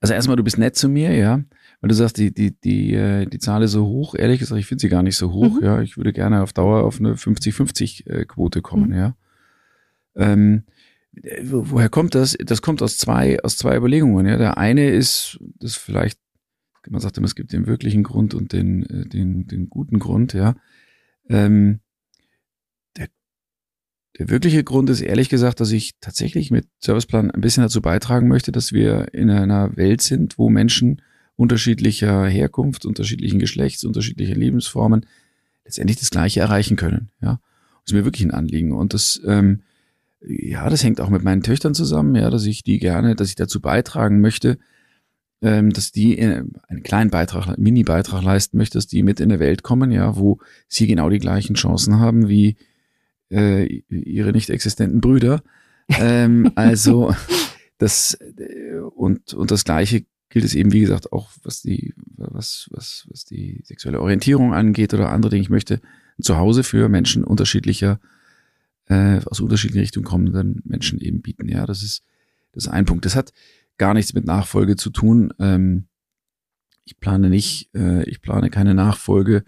[0.00, 1.42] Also erstmal, du bist nett zu mir, ja.
[1.80, 4.14] Weil du sagst, die, die, die, äh, die Zahl ist so hoch.
[4.14, 5.64] Ehrlich gesagt, ich finde sie gar nicht so hoch, mhm.
[5.64, 5.82] ja.
[5.82, 8.96] Ich würde gerne auf Dauer auf eine 50-50-Quote kommen, mhm.
[8.96, 9.16] ja.
[10.16, 10.64] Ähm,
[11.44, 12.36] woher kommt das?
[12.44, 14.36] Das kommt aus zwei, aus zwei Überlegungen, ja.
[14.36, 16.18] Der eine ist, das vielleicht,
[16.88, 20.32] man sagt immer, es gibt den wirklichen Grund und den, äh, den, den guten Grund,
[20.32, 20.54] ja.
[21.28, 21.80] Ähm,
[22.96, 23.08] der,
[24.18, 28.28] der wirkliche Grund ist ehrlich gesagt, dass ich tatsächlich mit Serviceplan ein bisschen dazu beitragen
[28.28, 31.02] möchte, dass wir in einer Welt sind, wo Menschen
[31.36, 35.06] unterschiedlicher Herkunft, unterschiedlichen Geschlechts, unterschiedlicher Lebensformen
[35.64, 37.10] letztendlich das Gleiche erreichen können.
[37.20, 37.40] Ja,
[37.82, 38.72] das ist mir wirklich ein Anliegen.
[38.72, 39.62] Und das ähm,
[40.26, 43.34] ja, das hängt auch mit meinen Töchtern zusammen, ja, dass ich die gerne, dass ich
[43.34, 44.58] dazu beitragen möchte,
[45.44, 49.62] dass die äh, einen kleinen Beitrag, Mini-Beitrag leisten möchte, dass die mit in der Welt
[49.62, 52.56] kommen, ja, wo sie genau die gleichen Chancen haben wie
[53.30, 55.42] äh, ihre nicht existenten Brüder.
[55.88, 57.14] ähm, also
[57.78, 62.68] das äh, und und das Gleiche gilt es eben wie gesagt auch was die was
[62.70, 65.42] was was die sexuelle Orientierung angeht oder andere Dinge.
[65.42, 65.80] Ich möchte
[66.18, 68.00] ein Zuhause für Menschen unterschiedlicher
[68.86, 71.48] äh, aus unterschiedlichen Richtungen kommenden Menschen eben bieten.
[71.48, 72.02] Ja, das ist
[72.52, 73.04] das ist ein Punkt.
[73.04, 73.32] Das hat
[73.78, 75.32] gar nichts mit Nachfolge zu tun.
[75.38, 75.86] Ähm,
[76.84, 79.44] ich plane nicht, äh, ich plane keine Nachfolge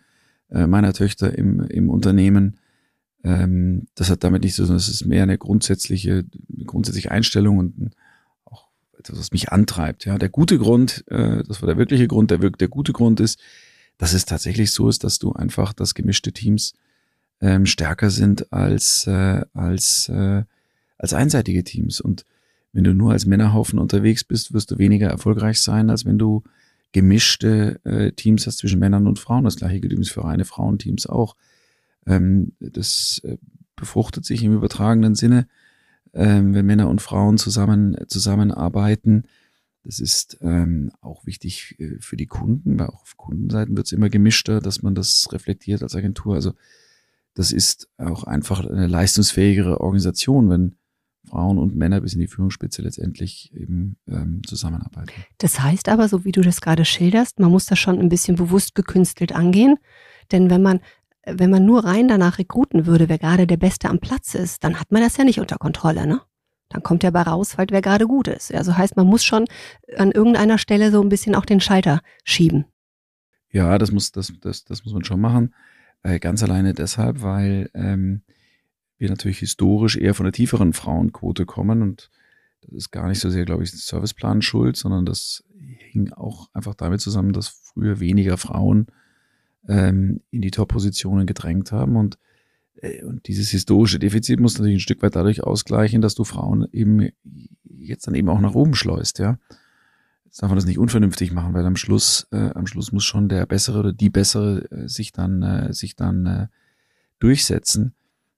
[0.51, 2.59] äh, meiner Töchter im, im Unternehmen.
[3.25, 7.59] Ähm, das hat damit nichts zu tun, das ist mehr eine grundsätzliche, eine grundsätzliche Einstellung
[7.59, 7.91] und
[8.45, 10.05] auch etwas, was mich antreibt.
[10.05, 13.41] Ja, der gute Grund, äh, das war der wirkliche Grund, der, der gute Grund ist,
[13.99, 16.75] dass es tatsächlich so ist, dass du einfach, dass gemischte Teams
[17.41, 20.45] ähm, stärker sind als, äh, als, äh,
[20.99, 22.01] als einseitige Teams.
[22.01, 22.25] Und
[22.77, 26.43] wenn du nur als Männerhaufen unterwegs bist, wirst du weniger erfolgreich sein, als wenn du
[26.93, 29.45] gemischte äh, Teams hast zwischen Männern und Frauen.
[29.45, 31.37] Das gleiche gilt übrigens für reine Frauenteams auch.
[32.07, 33.39] Ähm, das äh,
[33.77, 35.49] befruchtet sich im übertragenen Sinne,
[36.13, 39.25] ähm, wenn Männer und Frauen zusammen zusammenarbeiten.
[39.83, 43.93] Das ist ähm, auch wichtig äh, für die Kunden, weil auch auf Kundenseiten wird es
[43.93, 46.35] immer gemischter, dass man das reflektiert als Agentur.
[46.35, 46.53] Also
[47.33, 50.75] das ist auch einfach eine leistungsfähigere Organisation, wenn
[51.27, 55.13] Frauen und Männer bis in die Führungsspitze letztendlich eben ähm, zusammenarbeiten.
[55.39, 58.37] Das heißt aber, so wie du das gerade schilderst, man muss das schon ein bisschen
[58.37, 59.77] bewusst gekünstelt angehen.
[60.33, 60.81] Denn wenn man,
[61.25, 64.81] wenn man nur rein danach rekruten würde, wer gerade der Beste am Platz ist, dann
[64.81, 66.21] hat man das ja nicht unter Kontrolle, ne?
[66.69, 68.53] Dann kommt ja bei raus, halt, wer gerade gut ist.
[68.53, 69.45] Also heißt, man muss schon
[69.97, 72.65] an irgendeiner Stelle so ein bisschen auch den Schalter schieben.
[73.53, 75.55] Ja, das muss, das, das, das muss man schon machen.
[76.03, 78.23] Äh, ganz alleine deshalb, weil ähm,
[78.99, 82.11] wir natürlich historisch eher von der tieferen Frauenquote kommen und
[82.63, 85.45] das ist gar nicht so sehr, glaube ich, Serviceplan schuld, sondern das
[85.93, 88.87] hing auch einfach damit zusammen, dass früher weniger Frauen
[89.69, 92.19] ähm, in die Top-Positionen gedrängt haben und
[92.77, 96.67] äh, und dieses historische Defizit muss natürlich ein Stück weit dadurch ausgleichen, dass du Frauen
[96.73, 97.09] eben
[97.65, 99.39] jetzt dann eben auch nach oben schleust, ja.
[100.25, 103.29] Jetzt darf man das nicht unvernünftig machen, weil am Schluss, äh, am Schluss muss schon
[103.29, 106.47] der bessere oder die bessere äh, sich dann, äh, sich dann äh,
[107.21, 107.95] durchsetzen.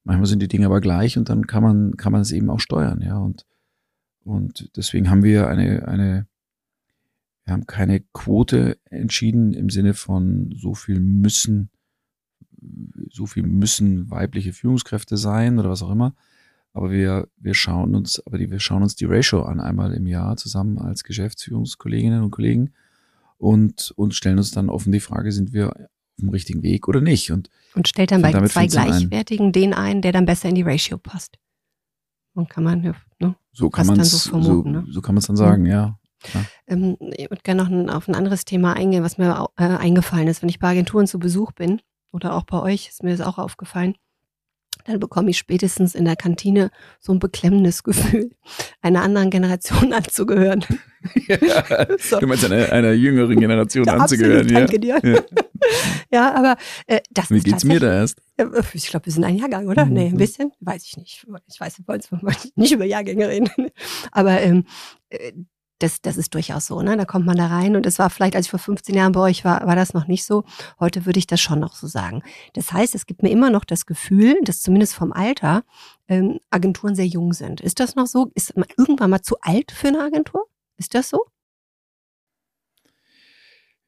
[0.09, 2.61] Manchmal sind die Dinge aber gleich und dann kann man, kann man es eben auch
[2.61, 3.19] steuern, ja.
[3.19, 3.45] Und,
[4.25, 6.27] und deswegen haben wir eine, eine,
[7.45, 11.69] wir haben keine Quote entschieden im Sinne von so viel müssen,
[13.11, 16.15] so viel müssen weibliche Führungskräfte sein oder was auch immer.
[16.73, 20.07] Aber wir, wir schauen uns, aber die, wir schauen uns die Ratio an einmal im
[20.07, 22.73] Jahr zusammen als Geschäftsführungskolleginnen und Kollegen
[23.37, 27.31] und, und stellen uns dann offen die Frage, sind wir dem richtigen Weg oder nicht.
[27.31, 30.99] Und, und stellt dann bei zwei Gleichwertigen den ein, der dann besser in die Ratio
[30.99, 31.39] passt.
[32.35, 34.85] Und kann man, ne, so kann man so, so, ne?
[34.89, 35.71] so kann man es dann sagen, mhm.
[35.71, 35.99] ja.
[36.67, 40.43] Ähm, ich würde gerne noch auf ein anderes Thema eingehen, was mir äh, eingefallen ist.
[40.43, 41.81] Wenn ich bei Agenturen zu Besuch bin
[42.13, 43.95] oder auch bei euch, ist mir das auch aufgefallen
[44.89, 48.31] dann bekomme ich spätestens in der Kantine so ein beklemmendes Gefühl,
[48.81, 50.65] einer anderen Generation anzugehören.
[51.29, 52.19] Ja, so.
[52.19, 54.61] Du meinst einer, einer jüngeren Generation ja, anzugehören, absolut, ja.
[54.61, 55.25] Danke dir.
[56.11, 58.21] Ja, aber äh, das Wie geht's mir da erst?
[58.73, 59.85] Ich glaube, wir sind ein Jahrgang, oder?
[59.85, 59.93] Mhm.
[59.93, 60.53] Nee, ein bisschen?
[60.61, 61.27] Weiß ich nicht.
[61.49, 62.03] Ich weiß, wir wollen
[62.57, 63.51] nicht über Jahrgänge reden.
[64.11, 64.65] Aber ähm,
[65.11, 65.33] äh,
[65.79, 66.97] das, das ist durchaus so, ne?
[66.97, 69.21] Da kommt man da rein und es war vielleicht, als ich vor 15 Jahren bei
[69.21, 70.45] euch war, war das noch nicht so.
[70.81, 72.23] Heute würde ich das schon noch so sagen.
[72.55, 75.65] Das heißt, es gibt mir immer noch das Gefühl, dass zumindest vom Alter
[76.09, 77.61] ähm, Agenturen sehr jung sind.
[77.61, 78.31] Ist das noch so?
[78.35, 80.47] Ist man irgendwann mal zu alt für eine Agentur?
[80.77, 81.27] Ist das so?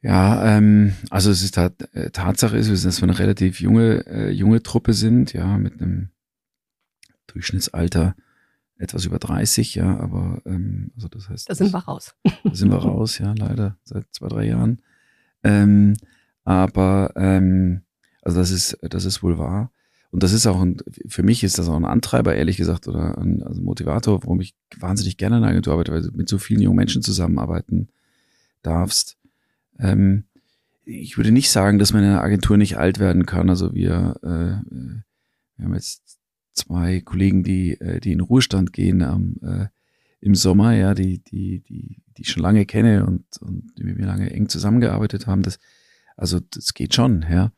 [0.02, 1.70] Ja, ähm, also es ist äh,
[2.10, 6.10] Tatsache ist, dass wir eine relativ junge, äh, junge Truppe sind, ja, mit einem
[7.26, 8.16] Durchschnittsalter
[8.80, 11.50] etwas über 30, ja, aber ähm, also das heißt.
[11.50, 12.14] Da sind wir raus.
[12.44, 14.80] Da sind wir raus, ja, leider, seit zwei, drei Jahren.
[15.42, 15.96] Ähm,
[16.44, 17.82] aber ähm,
[18.22, 19.70] also das ist, das ist wohl wahr.
[20.10, 23.16] Und das ist auch ein, für mich ist das auch ein Antreiber, ehrlich gesagt, oder
[23.18, 26.38] ein also Motivator, warum ich wahnsinnig gerne in einer Agentur arbeite, weil du mit so
[26.38, 27.88] vielen jungen Menschen zusammenarbeiten
[28.62, 29.18] darfst.
[29.78, 30.24] Ähm,
[30.84, 33.50] ich würde nicht sagen, dass man in einer Agentur nicht alt werden kann.
[33.50, 34.70] Also wir, äh,
[35.56, 36.19] wir haben jetzt
[36.60, 39.66] zwei Kollegen, die, äh, die in Ruhestand gehen am, äh,
[40.20, 44.06] im Sommer, ja, die, die, die, die ich schon lange kenne und, und mit mir
[44.06, 45.42] lange eng zusammengearbeitet haben.
[45.42, 45.58] Das,
[46.16, 47.52] also das geht schon, ja.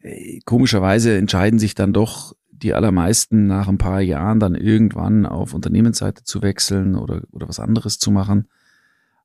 [0.00, 5.54] Äh, komischerweise entscheiden sich dann doch die allermeisten nach ein paar Jahren dann irgendwann auf
[5.54, 8.48] Unternehmensseite zu wechseln oder, oder was anderes zu machen.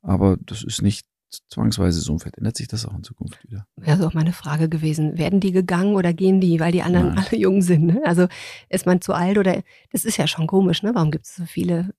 [0.01, 1.05] Aber das ist nicht,
[1.49, 2.17] zwangsweise so.
[2.17, 3.67] Verändert sich das auch in Zukunft wieder?
[3.75, 5.17] Wäre so auch meine Frage gewesen.
[5.17, 7.17] Werden die gegangen oder gehen die, weil die anderen Nein.
[7.17, 7.85] alle jung sind?
[7.85, 8.01] Ne?
[8.05, 8.27] Also
[8.69, 9.61] ist man zu alt oder
[9.91, 10.93] das ist ja schon komisch, ne?
[10.93, 11.93] Warum gibt es so viele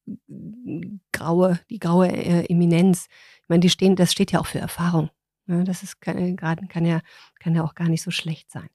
[1.13, 3.07] graue, die graue äh, Eminenz?
[3.43, 5.11] Ich meine, die stehen, das steht ja auch für Erfahrung.
[5.47, 5.65] Ne?
[5.65, 7.01] Das ist kann, kann ja,
[7.39, 8.69] kann ja auch gar nicht so schlecht sein.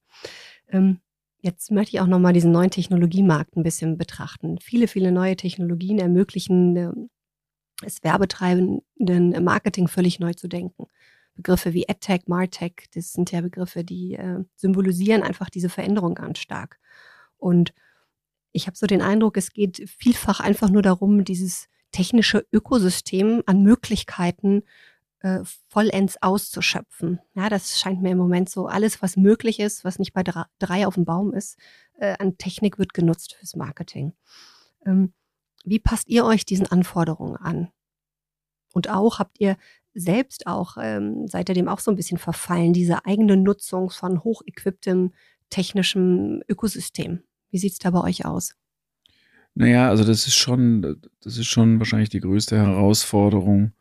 [0.70, 1.00] Ähm,
[1.46, 4.58] Jetzt möchte ich auch nochmal diesen neuen Technologiemarkt ein bisschen betrachten.
[4.60, 7.10] Viele, viele neue Technologien ermöglichen ähm,
[7.84, 10.88] es Werbetreibenden Marketing völlig neu zu denken.
[11.36, 16.40] Begriffe wie AdTech, MarTech, das sind ja Begriffe, die äh, symbolisieren einfach diese Veränderung ganz
[16.40, 16.80] stark.
[17.38, 17.74] Und
[18.54, 23.64] ich habe so den Eindruck, es geht vielfach einfach nur darum, dieses technische Ökosystem an
[23.64, 24.64] Möglichkeiten
[25.20, 27.20] äh, vollends auszuschöpfen.
[27.34, 30.88] Ja, das scheint mir im Moment so, alles, was möglich ist, was nicht bei drei
[30.88, 31.60] auf dem Baum ist,
[32.00, 34.14] äh, an Technik wird genutzt fürs Marketing.
[34.86, 35.14] Ähm,
[35.66, 37.70] wie passt ihr euch diesen Anforderungen an?
[38.74, 39.58] Und auch habt ihr
[39.94, 44.24] selbst auch, ähm, seid ihr dem auch so ein bisschen verfallen, diese eigene Nutzung von
[44.24, 45.14] hochequiptem
[45.50, 47.24] technischem Ökosystem?
[47.50, 48.56] Wie sieht es da bei euch aus?
[49.54, 53.72] Naja, also das ist schon, das ist schon wahrscheinlich die größte Herausforderung,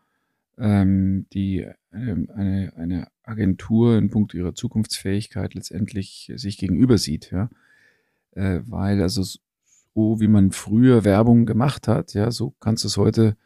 [0.57, 7.51] ähm, die eine, eine, eine Agentur in puncto ihrer Zukunftsfähigkeit letztendlich sich gegenüber sieht, ja.
[8.33, 9.25] Äh, weil also
[9.95, 13.37] so wie man früher Werbung gemacht hat, ja, so kannst du es heute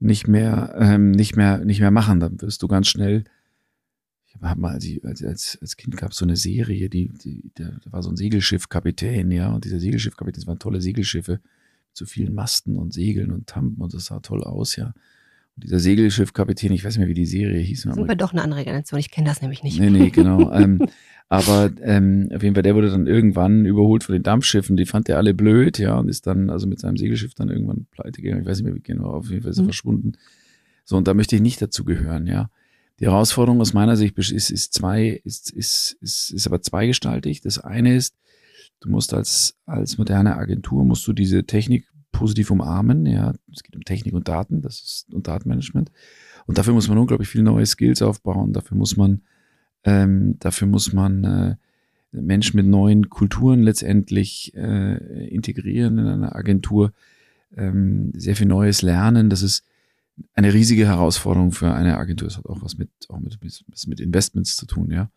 [0.00, 2.20] nicht mehr, ähm, nicht mehr, nicht mehr machen.
[2.20, 3.24] Dann wirst du ganz schnell.
[4.26, 7.78] Ich habe mal als, als, als Kind gab es so eine Serie, die, die, da
[7.90, 12.34] war so ein Segelschiffkapitän, ja, und dieser Segelschiffkapitän, das waren tolle Segelschiffe mit so vielen
[12.34, 14.92] Masten und Segeln und Tampen und das sah toll aus, ja
[15.62, 17.82] dieser Segelschiffkapitän, ich weiß nicht mehr, wie die Serie hieß.
[17.82, 19.78] Sind wir doch eine andere Generation, ich kenne das nämlich nicht.
[19.78, 20.52] Nee, nee, genau.
[20.54, 20.86] ähm,
[21.28, 25.08] aber ähm, auf jeden Fall, der wurde dann irgendwann überholt von den Dampfschiffen, die fand
[25.08, 28.42] er alle blöd, ja, und ist dann also mit seinem Segelschiff dann irgendwann pleite gegangen.
[28.42, 29.68] Ich weiß nicht mehr, wie genau, auf jeden Fall ist er mhm.
[29.68, 30.12] verschwunden.
[30.84, 32.50] So, und da möchte ich nicht dazu gehören, ja.
[33.00, 37.42] Die Herausforderung aus meiner Sicht ist, ist zwei, ist, ist, ist, ist aber zweigestaltig.
[37.42, 38.16] Das eine ist,
[38.80, 43.06] du musst als, als moderne Agentur, musst du diese Technik positiv umarmen.
[43.06, 45.92] Ja, es geht um Technik und Daten, das ist und Datenmanagement.
[46.46, 48.52] Und dafür muss man unglaublich viele neue Skills aufbauen.
[48.52, 49.22] Dafür muss man,
[49.84, 51.56] ähm, dafür muss man äh,
[52.12, 56.92] Menschen mit neuen Kulturen letztendlich äh, integrieren in einer Agentur.
[57.56, 59.30] Ähm, sehr viel Neues lernen.
[59.30, 59.64] Das ist
[60.34, 62.28] eine riesige Herausforderung für eine Agentur.
[62.28, 63.38] Das hat auch was mit, auch mit,
[63.86, 65.10] mit Investments zu tun, ja.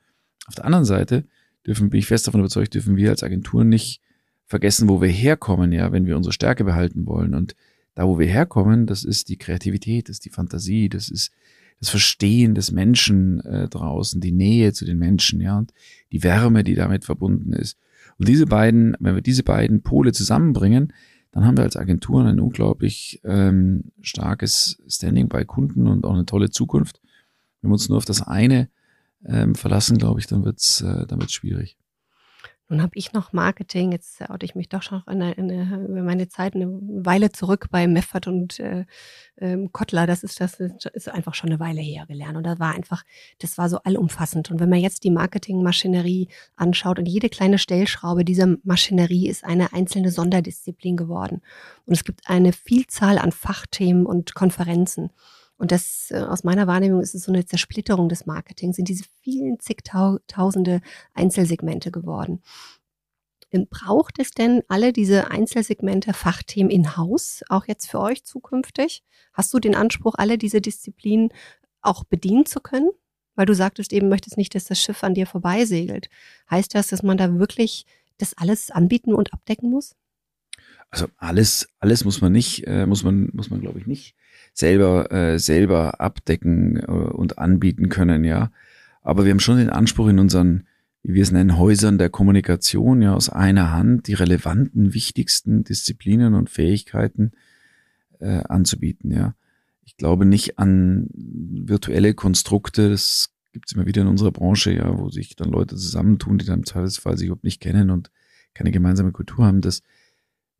[0.48, 1.26] Auf der anderen Seite
[1.66, 4.02] dürfen, bin ich fest davon überzeugt, dürfen wir als Agentur nicht
[4.48, 7.36] vergessen, wo wir herkommen, ja, wenn wir unsere Stärke behalten wollen.
[7.36, 7.56] Und
[7.96, 11.32] da, wo wir herkommen, das ist die Kreativität, das ist die Fantasie, das ist
[11.82, 15.74] das Verstehen des Menschen äh, draußen, die Nähe zu den Menschen, ja, und
[16.12, 17.78] die Wärme, die damit verbunden ist.
[18.18, 20.94] Und diese beiden, wenn wir diese beiden Pole zusammenbringen,
[21.32, 26.26] dann haben wir als Agenturen ein unglaublich ähm, starkes Standing bei Kunden und auch eine
[26.26, 27.02] tolle Zukunft.
[27.62, 28.70] Wenn wir uns nur auf das eine
[29.26, 31.78] ähm, verlassen, glaube ich, dann wird's, äh, dann wird's schwierig.
[32.72, 35.88] Nun habe ich noch Marketing, jetzt oute ich mich doch schon in eine, in eine,
[35.90, 38.86] über meine Zeit eine Weile zurück bei Meffert und äh,
[39.42, 40.08] ähm, Kottler.
[40.08, 42.38] Das ist, das ist einfach schon eine Weile her gelernt.
[42.38, 43.04] Und da war einfach,
[43.40, 44.52] das war so allumfassend.
[44.52, 49.74] Und wenn man jetzt die Marketingmaschinerie anschaut und jede kleine Stellschraube dieser Maschinerie ist eine
[49.74, 51.42] einzelne Sonderdisziplin geworden.
[51.86, 55.10] Und es gibt eine Vielzahl an Fachthemen und Konferenzen.
[55.62, 59.04] Und das äh, aus meiner Wahrnehmung ist es so eine Zersplitterung des Marketings, sind diese
[59.22, 60.82] vielen zigtausende
[61.14, 62.42] Einzelsegmente geworden.
[63.52, 69.04] Ähm, braucht es denn alle diese Einzelsegmente, Fachthemen in-house, auch jetzt für euch zukünftig?
[69.34, 71.30] Hast du den Anspruch, alle diese Disziplinen
[71.84, 72.90] auch bedienen zu können?
[73.36, 76.10] Weil du sagtest eben, möchtest nicht, dass das Schiff an dir vorbeisegelt.
[76.50, 77.86] Heißt das, dass man da wirklich
[78.18, 79.96] das alles anbieten und abdecken muss?
[80.92, 84.16] Also alles, alles muss man nicht, äh, muss man, muss man glaube ich nicht
[84.54, 88.52] selber, äh, selber abdecken äh, und anbieten können, ja.
[89.02, 90.68] Aber wir haben schon den Anspruch in unseren,
[91.02, 96.36] wie wir es nennen, Häusern der Kommunikation, ja, aus einer Hand die relevanten, wichtigsten Disziplinen
[96.36, 97.32] und Fähigkeiten
[98.20, 99.34] äh, anzubieten, ja.
[99.84, 104.98] Ich glaube nicht an virtuelle Konstrukte, das gibt es immer wieder in unserer Branche, ja,
[104.98, 108.12] wo sich dann Leute zusammentun, die dann im Zweifelsfall sich überhaupt nicht kennen und
[108.54, 109.62] keine gemeinsame Kultur haben.
[109.62, 109.82] Das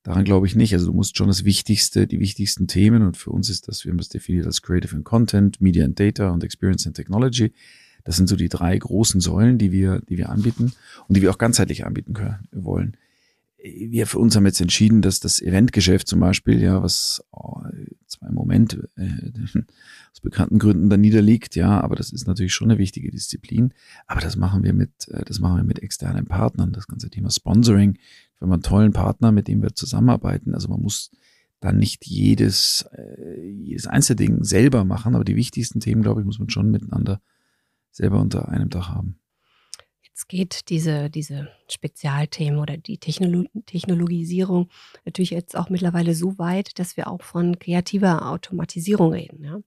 [0.04, 0.74] Daran glaube ich nicht.
[0.74, 3.92] Also du musst schon das Wichtigste, die wichtigsten Themen und für uns ist das, wir
[3.92, 7.54] haben das definiert als Creative and Content, Media and Data und Experience and Technology.
[8.04, 10.74] Das sind so die drei großen Säulen, die wir, die wir anbieten
[11.08, 12.98] und die wir auch ganzheitlich anbieten können, wollen.
[13.64, 17.62] Wir für uns haben jetzt entschieden, dass das Eventgeschäft zum Beispiel, ja, was oh,
[18.08, 19.04] zwar im Moment äh,
[20.12, 23.72] aus bekannten Gründen da niederliegt, ja, aber das ist natürlich schon eine wichtige Disziplin.
[24.08, 26.72] Aber das machen wir mit, äh, das machen wir mit externen Partnern.
[26.74, 28.00] Das ganze Thema Sponsoring,
[28.42, 30.54] wenn man einen tollen Partner, mit dem wir zusammenarbeiten.
[30.54, 31.12] Also man muss
[31.62, 36.40] dann nicht jedes, äh, jedes Einzelding selber machen, aber die wichtigsten Themen, glaube ich, muss
[36.40, 37.22] man schon miteinander
[37.92, 39.20] selber unter einem Dach haben.
[40.02, 44.70] Jetzt geht diese, diese Spezialthemen oder die Technolo Technologisierung
[45.06, 49.44] natürlich jetzt auch mittlerweile so weit, dass wir auch von kreativer Automatisierung reden.
[49.44, 49.60] Ja?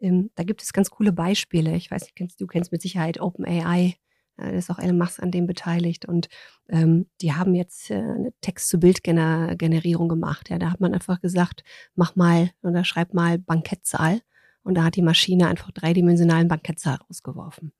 [0.00, 1.76] Ähm, da gibt es ganz coole Beispiele.
[1.76, 3.96] Ich weiß nicht, kennst, du kennst mit Sicherheit OpenAI.
[4.36, 6.28] Äh, da ist auch Elon Musk an dem beteiligt und
[6.68, 10.50] ähm, die haben jetzt äh, eine Text-zu-Bild-Generierung gemacht.
[10.50, 14.20] Ja, da hat man einfach gesagt, mach mal oder schreib mal Bankettsaal
[14.62, 17.72] und da hat die Maschine einfach dreidimensionalen Bankettsaal rausgeworfen.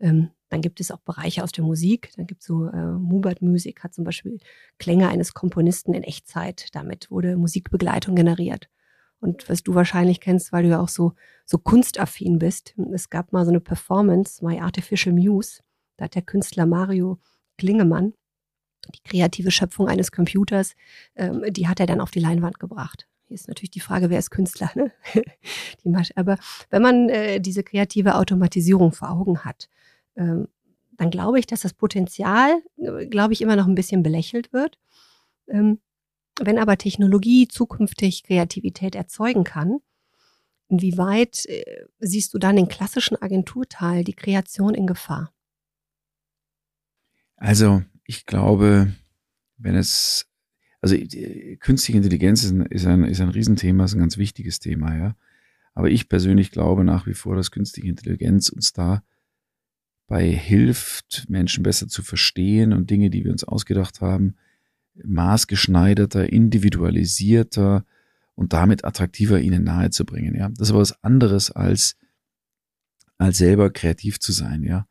[0.00, 2.12] Ähm, dann gibt es auch Bereiche aus der Musik.
[2.16, 4.38] Dann gibt es so äh, Mubert Music, hat zum Beispiel
[4.78, 6.68] Klänge eines Komponisten in Echtzeit.
[6.72, 8.68] Damit wurde Musikbegleitung generiert.
[9.18, 12.74] Und was du wahrscheinlich kennst, weil du ja auch so, so kunstaffin bist.
[12.92, 15.63] Es gab mal so eine Performance, My Artificial Muse.
[15.96, 17.18] Da hat der Künstler Mario
[17.58, 18.14] Klingemann
[18.92, 20.74] die kreative Schöpfung eines Computers,
[21.16, 23.06] ähm, die hat er dann auf die Leinwand gebracht.
[23.26, 24.70] Hier ist natürlich die Frage, wer ist Künstler?
[24.74, 24.92] Ne?
[26.16, 26.36] Aber
[26.70, 29.68] wenn man äh, diese kreative Automatisierung vor Augen hat,
[30.16, 30.48] ähm,
[30.96, 34.78] dann glaube ich, dass das Potenzial, äh, glaube ich, immer noch ein bisschen belächelt wird.
[35.48, 35.80] Ähm,
[36.40, 39.78] wenn aber Technologie zukünftig Kreativität erzeugen kann,
[40.68, 45.33] inwieweit äh, siehst du dann den klassischen Agenturteil, die Kreation in Gefahr?
[47.44, 48.94] Also, ich glaube,
[49.58, 50.26] wenn es,
[50.80, 50.96] also
[51.60, 55.16] künstliche Intelligenz ist ein, ist ein, ist ein Riesenthema, ist ein ganz wichtiges Thema, ja.
[55.74, 59.02] Aber ich persönlich glaube nach wie vor, dass künstliche Intelligenz uns da
[60.06, 64.36] bei hilft, Menschen besser zu verstehen und Dinge, die wir uns ausgedacht haben,
[65.02, 67.84] maßgeschneiderter, individualisierter
[68.36, 70.34] und damit attraktiver ihnen nahezubringen.
[70.34, 71.96] Ja, das ist aber was anderes als
[73.18, 74.62] als selber kreativ zu sein.
[74.62, 74.86] Ja,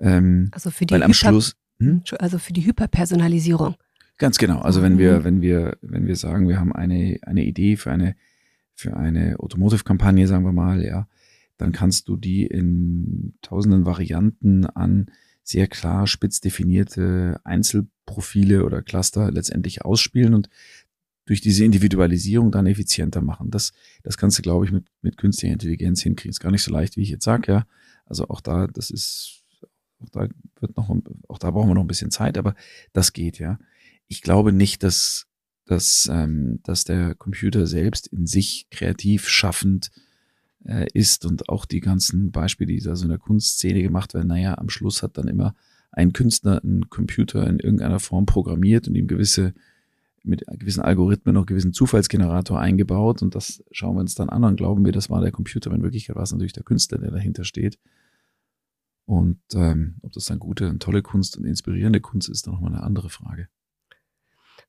[0.00, 2.02] ähm, also für die weil am Hyper Schluss, hm?
[2.18, 3.74] also für die Hyperpersonalisierung.
[4.18, 4.60] Ganz genau.
[4.60, 5.24] Also wenn wir mhm.
[5.24, 8.16] wenn wir wenn wir sagen, wir haben eine eine Idee für eine
[8.74, 11.08] für eine Automotive-Kampagne, sagen wir mal, ja,
[11.56, 15.06] dann kannst du die in tausenden Varianten an
[15.42, 20.50] sehr klar spitz definierte Einzelprofile oder Cluster letztendlich ausspielen und
[21.24, 23.50] durch diese Individualisierung dann effizienter machen.
[23.50, 26.30] Das, das kannst du, glaube ich, mit, mit künstlicher Intelligenz hinkriegen.
[26.30, 27.66] Ist gar nicht so leicht, wie ich jetzt sage, ja.
[28.04, 29.42] Also auch da, das ist,
[30.02, 30.28] auch da
[30.60, 30.94] wird noch,
[31.28, 32.54] auch da brauchen wir noch ein bisschen Zeit, aber
[32.92, 33.58] das geht, ja.
[34.08, 35.26] Ich glaube nicht, dass,
[35.64, 39.90] dass, ähm, dass der Computer selbst in sich kreativ schaffend
[40.64, 44.28] äh, ist und auch die ganzen Beispiele, die da so in der Kunstszene gemacht werden,
[44.28, 45.54] naja, am Schluss hat dann immer
[45.90, 49.54] ein Künstler einen Computer in irgendeiner Form programmiert und ihm gewisse
[50.26, 54.56] mit gewissen Algorithmen noch gewissen Zufallsgenerator eingebaut und das schauen wir uns dann an und
[54.56, 55.70] glauben wir, das war der Computer.
[55.72, 57.78] In Wirklichkeit war es natürlich der Künstler, der dahinter steht.
[59.06, 62.74] Und ähm, ob das dann gute und tolle Kunst und inspirierende Kunst ist, dann nochmal
[62.74, 63.48] eine andere Frage.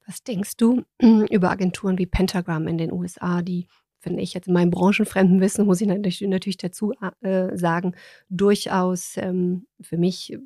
[0.06, 3.68] Was denkst du über Agenturen wie Pentagram in den USA, die
[4.00, 7.96] finde ich jetzt in meinem branchenfremden Wissen, muss ich natürlich, dazu äh, sagen,
[8.30, 10.40] durchaus ähm, für mich äh,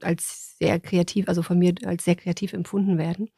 [0.00, 3.30] als sehr kreativ, also von mir als sehr kreativ empfunden werden.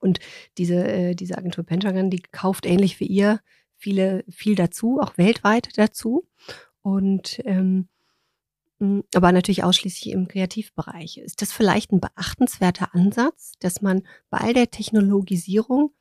[0.00, 0.18] Und
[0.56, 3.40] diese, äh, diese Agentur Pentagon, die kauft ähnlich wie ihr
[3.76, 6.26] viele, viel dazu, auch weltweit dazu.
[6.82, 7.88] Und ähm,
[9.14, 11.18] aber natürlich ausschließlich im Kreativbereich.
[11.18, 15.92] Ist das vielleicht ein beachtenswerter Ansatz, dass man bei all der Technologisierung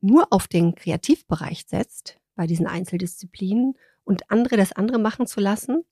[0.00, 3.74] nur auf den Kreativbereich setzt, bei diesen Einzeldisziplinen,
[4.06, 5.82] und andere das andere machen zu lassen.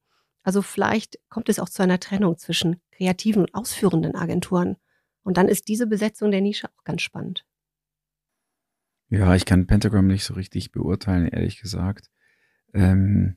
[0.43, 4.77] Also vielleicht kommt es auch zu einer Trennung zwischen kreativen und ausführenden Agenturen.
[5.23, 7.45] Und dann ist diese Besetzung der Nische auch ganz spannend.
[9.09, 12.11] Ja, ich kann Pentagram nicht so richtig beurteilen, ehrlich gesagt.
[12.73, 13.37] Ähm, ähm,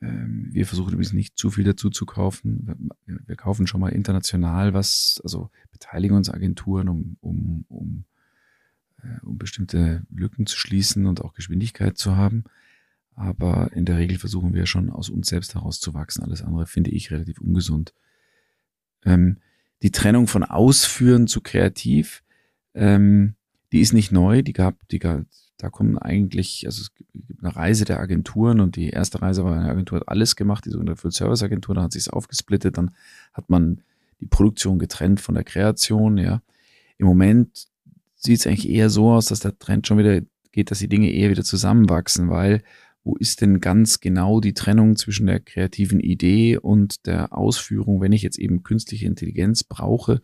[0.00, 2.90] wir versuchen übrigens nicht zu viel dazu zu kaufen.
[3.06, 8.04] Wir, kaufen schon mal international was, also beteiligen uns Agenturen, um, um, um
[9.02, 12.44] äh, um bestimmte Lücken zu schließen und auch Geschwindigkeit zu haben.
[13.14, 16.24] Aber in der Regel versuchen wir schon aus uns selbst herauszuwachsen.
[16.24, 17.92] Alles andere finde ich relativ ungesund.
[19.04, 19.38] Ähm,
[19.82, 22.22] die Trennung von Ausführen zu kreativ,
[22.74, 23.34] ähm,
[23.72, 24.42] die ist nicht neu.
[24.42, 25.24] Die gab, die gab,
[25.60, 27.10] da kommen eigentlich, also es gibt
[27.42, 30.70] eine Reise der Agenturen und die erste Reise war eine Agentur hat alles gemacht, die
[30.70, 32.92] sogenannte Full Service Agentur, da hat sich es aufgesplittet, dann
[33.34, 33.82] hat man
[34.20, 36.42] die Produktion getrennt von der Kreation, ja.
[36.96, 37.68] Im Moment
[38.16, 40.20] sieht es eigentlich eher so aus, dass der Trend schon wieder
[40.52, 42.62] geht, dass die Dinge eher wieder zusammenwachsen, weil
[43.02, 48.12] wo ist denn ganz genau die Trennung zwischen der kreativen Idee und der Ausführung, wenn
[48.12, 50.20] ich jetzt eben künstliche Intelligenz brauche,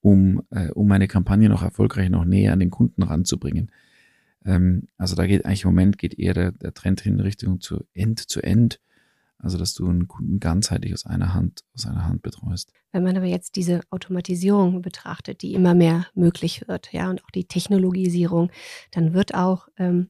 [0.00, 3.70] um, äh, um meine Kampagne noch erfolgreich noch näher an den Kunden ranzubringen.
[4.46, 7.84] Ähm, also da geht eigentlich im Moment geht eher der, der Trend hin Richtung zu
[7.92, 8.80] End-zu-End.
[9.38, 12.72] Also, dass du einen Kunden ganzheitlich aus einer Hand, aus einer Hand betreust.
[12.92, 17.30] Wenn man aber jetzt diese Automatisierung betrachtet, die immer mehr möglich wird, ja, und auch
[17.30, 18.50] die Technologisierung,
[18.92, 20.08] dann wird auch ähm,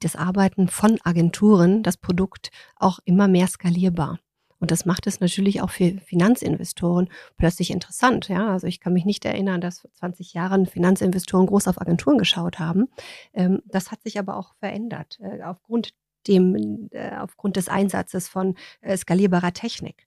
[0.00, 4.18] das Arbeiten von Agenturen das Produkt auch immer mehr skalierbar.
[4.60, 8.28] Und das macht es natürlich auch für Finanzinvestoren plötzlich interessant.
[8.28, 12.18] Ja, also ich kann mich nicht erinnern, dass vor 20 Jahren Finanzinvestoren groß auf Agenturen
[12.18, 12.88] geschaut haben.
[13.34, 15.94] Ähm, das hat sich aber auch verändert äh, aufgrund
[16.26, 20.06] dem, äh, aufgrund des Einsatzes von äh, skalierbarer Technik.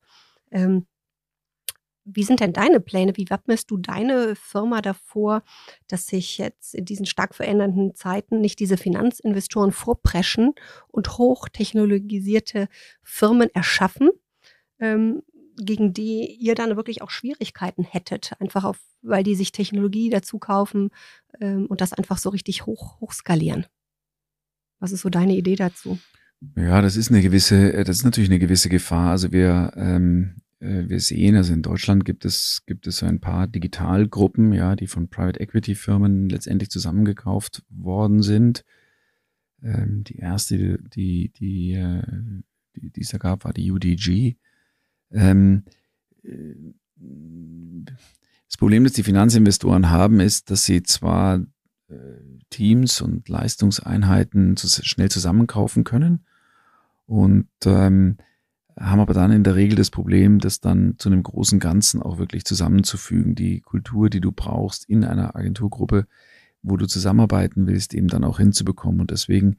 [0.52, 0.86] Ähm,
[2.04, 3.16] wie sind denn deine Pläne?
[3.16, 5.44] Wie wappnest du deine Firma davor,
[5.88, 10.54] dass sich jetzt in diesen stark verändernden Zeiten nicht diese Finanzinvestoren vorpreschen
[10.88, 12.68] und hochtechnologisierte
[13.04, 14.10] Firmen erschaffen,
[14.82, 15.24] ähm,
[15.58, 20.40] gegen die ihr dann wirklich auch Schwierigkeiten hättet, einfach auf, weil die sich Technologie dazu
[20.40, 20.90] kaufen
[21.40, 23.66] ähm, und das einfach so richtig hoch, hochskalieren?
[24.80, 26.00] Was ist so deine Idee dazu?
[26.56, 29.12] Ja, das ist eine gewisse, das ist natürlich eine gewisse Gefahr.
[29.12, 33.20] Also wir, ähm, äh, wir sehen, also in Deutschland gibt es, gibt es so ein
[33.20, 38.66] paar Digitalgruppen, ja, die von Private Equity Firmen letztendlich zusammengekauft worden sind.
[39.62, 42.02] Ähm, die erste, die, die, äh,
[42.76, 44.38] die, die es da gab, war die UDG.
[45.12, 45.64] Ähm,
[46.24, 46.56] äh,
[48.46, 51.40] das Problem, das die Finanzinvestoren haben, ist, dass sie zwar
[51.88, 51.94] äh,
[52.50, 56.26] Teams und Leistungseinheiten zu, schnell zusammenkaufen können
[57.06, 58.18] und ähm,
[58.80, 62.18] haben aber dann in der Regel das Problem, das dann zu einem großen Ganzen auch
[62.18, 66.08] wirklich zusammenzufügen, die Kultur, die du brauchst in einer Agenturgruppe,
[66.62, 69.02] wo du zusammenarbeiten willst, eben dann auch hinzubekommen.
[69.02, 69.58] Und deswegen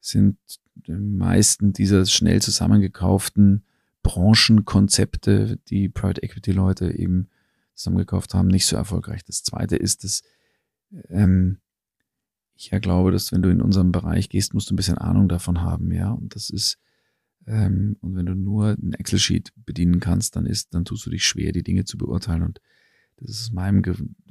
[0.00, 0.38] sind
[0.74, 3.64] die meisten dieser schnell zusammengekauften
[4.04, 7.28] Branchenkonzepte, die Private Equity Leute eben
[7.74, 9.24] zusammengekauft haben, nicht so erfolgreich.
[9.24, 10.22] Das zweite ist, dass
[11.08, 11.58] ähm,
[12.54, 15.28] ich ja glaube, dass wenn du in unserem Bereich gehst, musst du ein bisschen Ahnung
[15.28, 16.12] davon haben, ja.
[16.12, 16.78] Und das ist
[17.46, 21.24] ähm, und wenn du nur ein Excel-Sheet bedienen kannst, dann ist, dann tust du dich
[21.24, 22.42] schwer, die Dinge zu beurteilen.
[22.42, 22.60] Und
[23.16, 23.82] das ist meinem,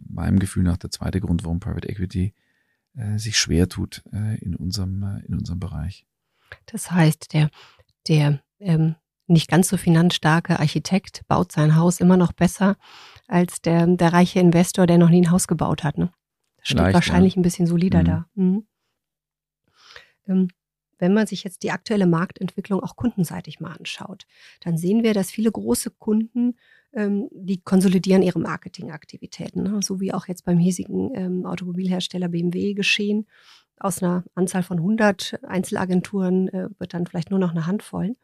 [0.07, 2.33] meinem Gefühl nach der zweite Grund, warum Private Equity
[2.95, 6.05] äh, sich schwer tut äh, in unserem, äh, in unserem Bereich.
[6.65, 7.49] Das heißt, der,
[8.07, 8.95] der ähm,
[9.27, 12.75] nicht ganz so finanzstarke Architekt baut sein Haus immer noch besser
[13.27, 15.97] als der, der reiche Investor, der noch nie ein Haus gebaut hat.
[15.97, 16.11] Ne?
[16.57, 17.39] Das steht Leicht, wahrscheinlich ja.
[17.39, 18.05] ein bisschen solider mhm.
[18.05, 18.25] da.
[18.35, 18.67] Mhm.
[20.27, 20.47] Ähm,
[20.99, 24.25] wenn man sich jetzt die aktuelle Marktentwicklung auch kundenseitig mal anschaut,
[24.61, 26.55] dann sehen wir, dass viele große Kunden,
[26.93, 29.79] ähm, die konsolidieren ihre Marketingaktivitäten, ne?
[29.81, 33.27] so wie auch jetzt beim hiesigen ähm, Automobilhersteller BMW geschehen.
[33.79, 38.15] Aus einer Anzahl von 100 Einzelagenturen äh, wird dann vielleicht nur noch eine Handvoll.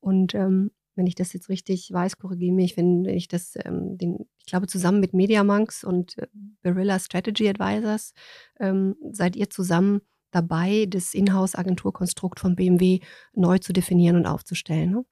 [0.00, 3.96] Und ähm, wenn ich das jetzt richtig weiß, korrigiere mich, wenn, wenn ich das, ähm,
[3.96, 6.26] den, ich glaube, zusammen mit MediaMonks und äh,
[6.62, 8.12] Barilla Strategy Advisors
[8.58, 13.00] ähm, seid ihr zusammen dabei, das Inhouse-Agenturkonstrukt von BMW
[13.34, 14.90] neu zu definieren und aufzustellen.
[14.90, 15.04] Ne?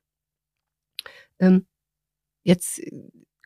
[1.41, 1.67] Ähm,
[2.43, 2.81] jetzt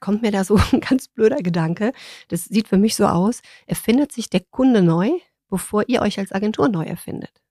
[0.00, 1.92] kommt mir da so ein ganz blöder Gedanke.
[2.28, 5.10] Das sieht für mich so aus, erfindet sich der Kunde neu,
[5.48, 7.42] bevor ihr euch als Agentur neu erfindet.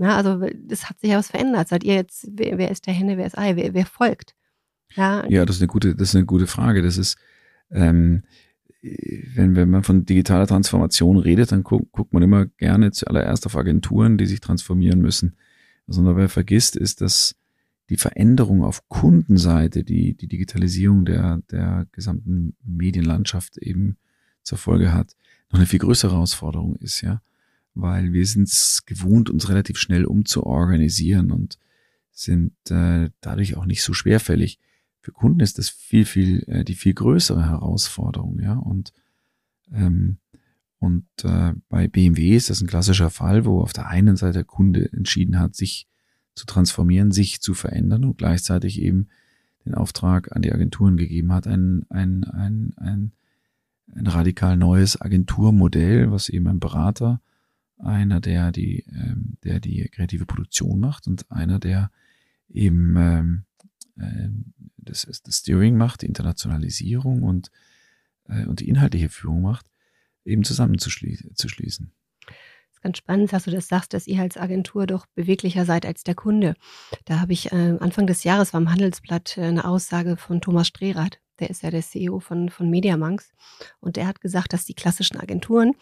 [0.00, 1.68] Na, also das hat sich ja was verändert.
[1.68, 4.34] Seid ihr jetzt, wer, wer ist der Henne, wer ist Ei, wer, wer folgt?
[4.94, 6.80] Ja, ja, das ist eine gute, das ist eine gute Frage.
[6.80, 7.18] Das ist,
[7.70, 8.22] ähm,
[8.80, 13.58] wenn, wenn man von digitaler Transformation redet, dann guckt, guckt man immer gerne zuallererst auf
[13.58, 15.36] Agenturen, die sich transformieren müssen.
[15.86, 17.36] Was man dabei vergisst, ist, dass
[17.90, 23.98] die Veränderung auf Kundenseite, die die Digitalisierung der, der gesamten Medienlandschaft eben
[24.42, 25.14] zur Folge hat,
[25.50, 27.20] noch eine viel größere Herausforderung ist, ja.
[27.80, 31.58] Weil wir sind es gewohnt, uns relativ schnell umzuorganisieren und
[32.12, 34.58] sind äh, dadurch auch nicht so schwerfällig
[35.00, 38.54] für Kunden ist das viel, viel, äh, die viel größere Herausforderung, ja.
[38.54, 38.92] Und,
[39.72, 40.18] ähm,
[40.78, 44.44] und äh, bei BMW ist das ein klassischer Fall, wo auf der einen Seite der
[44.44, 45.86] Kunde entschieden hat, sich
[46.34, 49.08] zu transformieren, sich zu verändern und gleichzeitig eben
[49.64, 53.12] den Auftrag an die Agenturen gegeben hat, ein, ein, ein, ein,
[53.94, 57.20] ein radikal neues Agenturmodell, was eben ein Berater,
[57.82, 61.90] einer, der die, ähm, der die kreative Produktion macht und einer, der
[62.48, 63.44] eben ähm,
[63.98, 64.28] äh,
[64.76, 67.50] das, das Steering macht, die Internationalisierung und,
[68.28, 69.66] äh, und die inhaltliche Führung macht,
[70.24, 71.34] eben zusammenzuschließen.
[71.36, 71.92] Zu schließen.
[72.26, 75.86] Das ist ganz spannend, dass du das sagst, dass ihr als Agentur doch beweglicher seid
[75.86, 76.54] als der Kunde.
[77.04, 80.68] Da habe ich äh, Anfang des Jahres war im Handelsblatt äh, eine Aussage von Thomas
[80.68, 83.32] Strehrath, der ist ja der CEO von, von Mediamonks,
[83.80, 85.74] und der hat gesagt, dass die klassischen Agenturen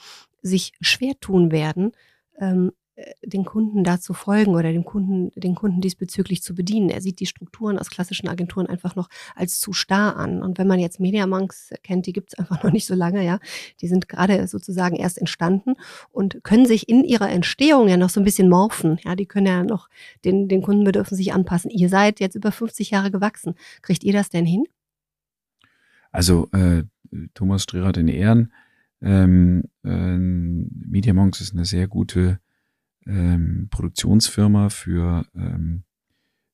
[0.48, 1.92] sich schwer tun werden,
[2.38, 6.90] ähm, äh, den Kunden da zu folgen oder den Kunden, den Kunden diesbezüglich zu bedienen.
[6.90, 10.42] Er sieht die Strukturen aus klassischen Agenturen einfach noch als zu starr an.
[10.42, 13.38] Und wenn man jetzt Mediamonks kennt, die gibt es einfach noch nicht so lange, ja.
[13.80, 15.74] Die sind gerade sozusagen erst entstanden
[16.10, 18.98] und können sich in ihrer Entstehung ja noch so ein bisschen morphen.
[19.04, 19.88] Ja, die können ja noch
[20.24, 21.70] den, den Kundenbedürfen sich anpassen.
[21.70, 23.54] Ihr seid jetzt über 50 Jahre gewachsen.
[23.82, 24.64] Kriegt ihr das denn hin?
[26.10, 26.82] Also äh,
[27.34, 28.52] Thomas Strehrath in Ehren.
[29.00, 32.40] Ähm, äh, Mediamonks ist eine sehr gute
[33.06, 35.82] ähm, Produktionsfirma für, ähm,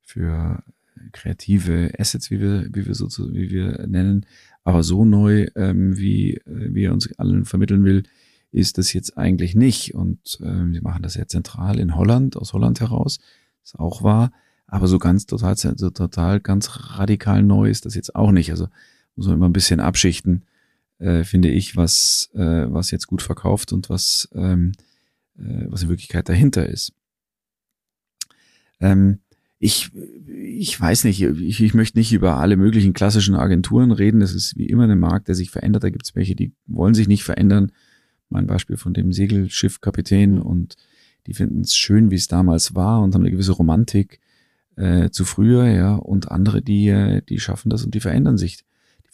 [0.02, 0.62] für
[1.12, 4.26] kreative Assets, wie wir, wie wir so, wie wir nennen,
[4.62, 8.04] aber so neu, ähm, wie, äh, wie er uns allen vermitteln will,
[8.50, 9.94] ist das jetzt eigentlich nicht.
[9.94, 13.18] Und ähm, wir machen das ja zentral in Holland, aus Holland heraus,
[13.62, 14.32] ist auch wahr.
[14.66, 18.50] Aber so ganz total, so total ganz radikal neu ist das jetzt auch nicht.
[18.50, 18.68] Also
[19.16, 20.42] muss man immer ein bisschen abschichten,
[20.98, 24.72] äh, finde ich, was, äh, was jetzt gut verkauft und was, ähm,
[25.38, 26.92] äh, was in Wirklichkeit dahinter ist.
[28.80, 29.20] Ähm,
[29.58, 29.92] ich,
[30.26, 34.20] ich weiß nicht, ich, ich möchte nicht über alle möglichen klassischen Agenturen reden.
[34.20, 35.84] Das ist wie immer ein Markt, der sich verändert.
[35.84, 37.72] Da gibt es welche, die wollen sich nicht verändern.
[38.28, 40.76] Mein Beispiel von dem Segelschiffkapitän und
[41.26, 44.20] die finden es schön, wie es damals war und haben eine gewisse Romantik
[44.76, 45.94] äh, zu früher, ja.
[45.94, 48.64] Und andere, die, äh, die schaffen das und die verändern sich.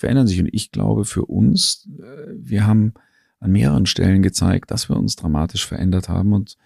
[0.00, 0.40] Verändern sich.
[0.40, 2.94] Und ich glaube für uns, äh, wir haben
[3.38, 6.32] an mehreren Stellen gezeigt, dass wir uns dramatisch verändert haben.
[6.32, 6.56] Und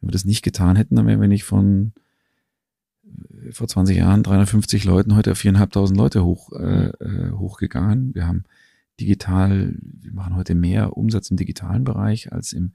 [0.00, 1.92] wenn wir das nicht getan hätten, dann wären wir nicht von
[3.50, 8.14] vor 20 Jahren 350 Leuten heute auf 4.500 Leute hoch, äh, äh, hochgegangen.
[8.14, 8.44] Wir haben
[9.00, 12.72] digital, wir machen heute mehr Umsatz im digitalen Bereich als im,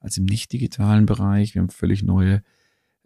[0.00, 1.54] als im nicht digitalen Bereich.
[1.54, 2.42] Wir haben völlig neue,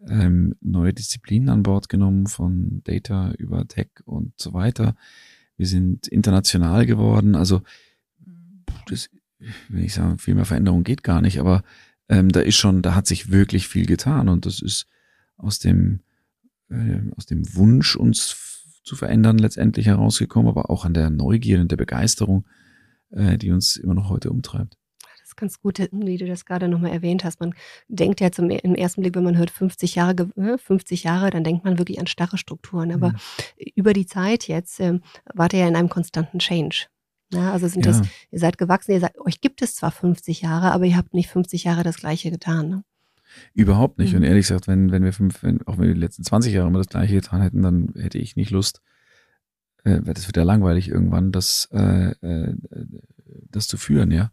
[0.07, 4.95] ähm, neue Disziplinen an Bord genommen, von Data über Tech und so weiter.
[5.59, 7.35] Wir sind international geworden.
[7.35, 7.61] Also,
[8.87, 9.09] das,
[9.67, 11.63] wenn ich sagen, viel mehr Veränderung geht gar nicht, aber
[12.07, 14.87] ähm, da ist schon, da hat sich wirklich viel getan und das ist
[15.35, 15.99] aus dem,
[16.69, 21.69] äh, aus dem Wunsch, uns zu verändern, letztendlich herausgekommen, aber auch an der Neugier und
[21.69, 22.45] der Begeisterung,
[23.11, 24.77] äh, die uns immer noch heute umtreibt.
[25.39, 27.39] Ganz gut, wie du das gerade nochmal erwähnt hast.
[27.39, 27.53] Man
[27.87, 31.43] denkt ja zum, im ersten Blick, wenn man hört 50 Jahre, 50 ne, Jahre, dann
[31.43, 32.91] denkt man wirklich an starre Strukturen.
[32.91, 33.17] Aber mhm.
[33.75, 35.01] über die Zeit jetzt ähm,
[35.33, 36.87] wart ihr ja in einem konstanten Change.
[37.31, 37.91] Ja, also sind ja.
[37.91, 41.13] das, ihr seid gewachsen, ihr seid, euch gibt es zwar 50 Jahre, aber ihr habt
[41.13, 42.69] nicht 50 Jahre das Gleiche getan.
[42.69, 42.83] Ne?
[43.53, 44.11] Überhaupt nicht.
[44.11, 44.17] Mhm.
[44.17, 46.67] Und ehrlich gesagt, wenn, wenn wir fünf, wenn, auch wenn wir die letzten 20 Jahre
[46.67, 48.81] immer das gleiche getan hätten, dann hätte ich nicht Lust,
[49.83, 52.55] äh, das wird ja langweilig irgendwann, das, äh, äh,
[53.49, 54.31] das zu führen, ja.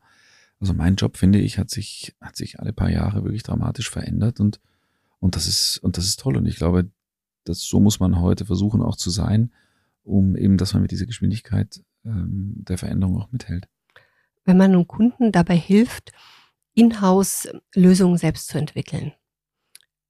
[0.60, 4.40] Also mein Job, finde ich, hat sich, hat sich alle paar Jahre wirklich dramatisch verändert
[4.40, 4.60] und,
[5.20, 6.36] und das ist, und das ist toll.
[6.36, 6.90] Und ich glaube,
[7.44, 9.52] dass so muss man heute versuchen auch zu sein,
[10.02, 13.68] um eben, dass man mit dieser Geschwindigkeit ähm, der Veränderung auch mithält.
[14.44, 16.12] Wenn man einem Kunden dabei hilft,
[16.74, 19.12] Inhouse Lösungen selbst zu entwickeln.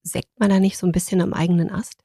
[0.02, 2.02] Sägt man da nicht so ein bisschen am eigenen Ast?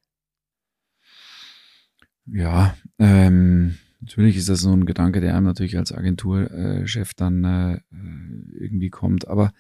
[2.26, 7.80] Ja, ähm, natürlich ist das so ein Gedanke, der einem natürlich als Agenturchef dann äh,
[8.60, 9.28] irgendwie kommt.
[9.28, 9.52] Aber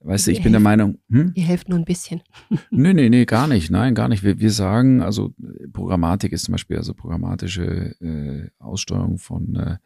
[0.00, 0.98] weißt du, ich bin helft, der Meinung.
[1.10, 1.32] Hm?
[1.34, 2.22] Ihr helft nur ein bisschen.
[2.70, 3.70] nee, nee, nee, gar nicht.
[3.70, 4.22] Nein, gar nicht.
[4.22, 5.34] Wir, wir sagen, also
[5.72, 9.76] Programmatik ist zum Beispiel, also programmatische äh, Aussteuerung von äh,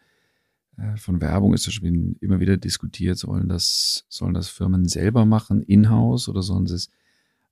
[0.76, 5.62] äh, von Werbung ist schon immer wieder diskutiert, sollen das, sollen das Firmen selber machen,
[5.62, 6.90] in-house, oder sollen sie es,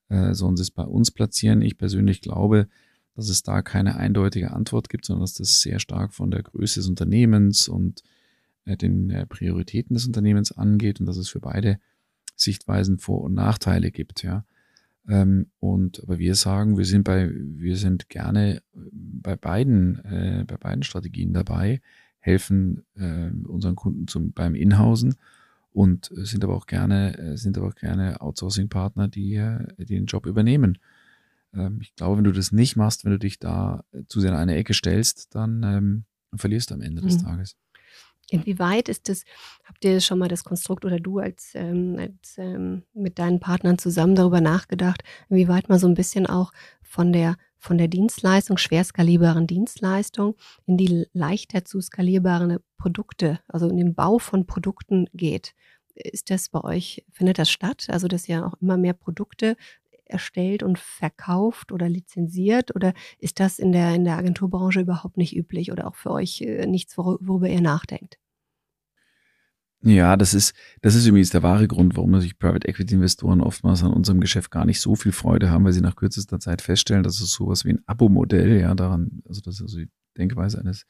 [0.08, 1.62] äh, sollen sie es bei uns platzieren?
[1.62, 2.68] Ich persönlich glaube,
[3.14, 6.80] dass es da keine eindeutige Antwort gibt, sondern dass das sehr stark von der Größe
[6.80, 8.02] des Unternehmens und
[8.64, 11.78] äh, den äh, Prioritäten des Unternehmens angeht und dass es für beide
[12.36, 14.44] Sichtweisen Vor- und Nachteile gibt, ja.
[15.06, 20.56] Ähm, und aber wir sagen, wir sind bei, wir sind gerne bei beiden, äh, bei
[20.56, 21.80] beiden Strategien dabei
[22.18, 25.16] helfen unseren Kunden zum, beim Inhausen
[25.74, 29.46] und sind aber auch gerne, sind aber auch gerne Outsourcing-Partner, die,
[29.76, 30.78] die den Job übernehmen.
[31.54, 34.36] Ähm, ich glaube, wenn du das nicht machst, wenn du dich da zu sehr in
[34.36, 36.04] eine Ecke stellst, dann ähm,
[36.36, 37.22] verlierst du am Ende des mhm.
[37.22, 37.56] Tages.
[38.30, 39.24] Inwieweit ist es,
[39.64, 43.78] habt ihr schon mal das Konstrukt oder du als, ähm, als ähm, mit deinen Partnern
[43.78, 46.52] zusammen darüber nachgedacht, inwieweit man so ein bisschen auch
[46.82, 50.36] von der von der Dienstleistung, schwer skalierbaren Dienstleistung
[50.66, 55.54] in die leichter zu skalierbaren Produkte, also in den Bau von Produkten geht.
[55.94, 57.86] Ist das bei euch, findet das statt?
[57.88, 59.56] Also, dass ihr auch immer mehr Produkte
[60.06, 62.74] erstellt und verkauft oder lizenziert?
[62.74, 66.40] Oder ist das in der, in der Agenturbranche überhaupt nicht üblich oder auch für euch
[66.42, 68.18] äh, nichts, worüber ihr nachdenkt?
[69.86, 73.82] Ja, das ist, das ist übrigens der wahre Grund, warum natürlich Private Equity Investoren oftmals
[73.82, 77.02] an unserem Geschäft gar nicht so viel Freude haben, weil sie nach kürzester Zeit feststellen,
[77.02, 80.86] dass es sowas wie ein Abo-Modell, ja, daran, also das ist also die Denkweise eines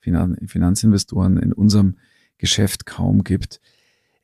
[0.00, 1.98] Finanzinvestoren in unserem
[2.38, 3.60] Geschäft kaum gibt.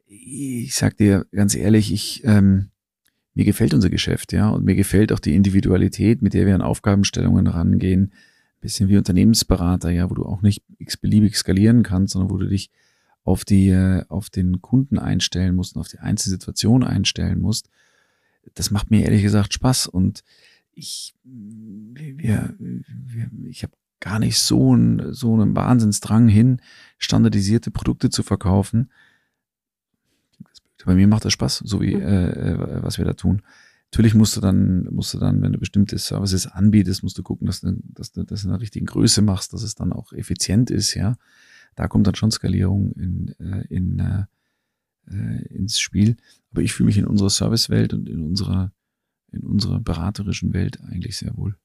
[0.06, 2.70] Ich sag dir ganz ehrlich, ich, ähm,
[3.34, 6.62] mir gefällt unser Geschäft, ja, und mir gefällt auch die Individualität, mit der wir an
[6.62, 8.12] Aufgabenstellungen rangehen.
[8.60, 12.70] Bisschen wie Unternehmensberater, ja, wo du auch nicht x-beliebig skalieren kannst, sondern wo du dich
[13.24, 17.68] auf die, äh, auf den Kunden einstellen musst und auf die Einzelsituation einstellen musst,
[18.54, 20.22] das macht mir ehrlich gesagt Spaß und
[20.72, 26.60] ich, wir, wir, ich habe gar nicht so, ein, so einen Wahnsinnsdrang hin,
[26.98, 28.90] standardisierte Produkte zu verkaufen.
[30.84, 32.02] Bei mir macht das Spaß, so wie mhm.
[32.02, 33.42] äh, was wir da tun.
[33.92, 37.46] Natürlich musst du dann, musst du dann, wenn du bestimmte Services anbietest, musst du gucken,
[37.46, 40.70] dass du, dass du das in der richtigen Größe machst, dass es dann auch effizient
[40.70, 41.16] ist, ja.
[41.76, 44.24] Da kommt dann schon Skalierung in, äh, in, äh,
[45.10, 46.16] äh, ins Spiel.
[46.50, 48.72] Aber ich fühle mich in unserer Servicewelt und in unserer,
[49.32, 51.56] in unserer beraterischen Welt eigentlich sehr wohl.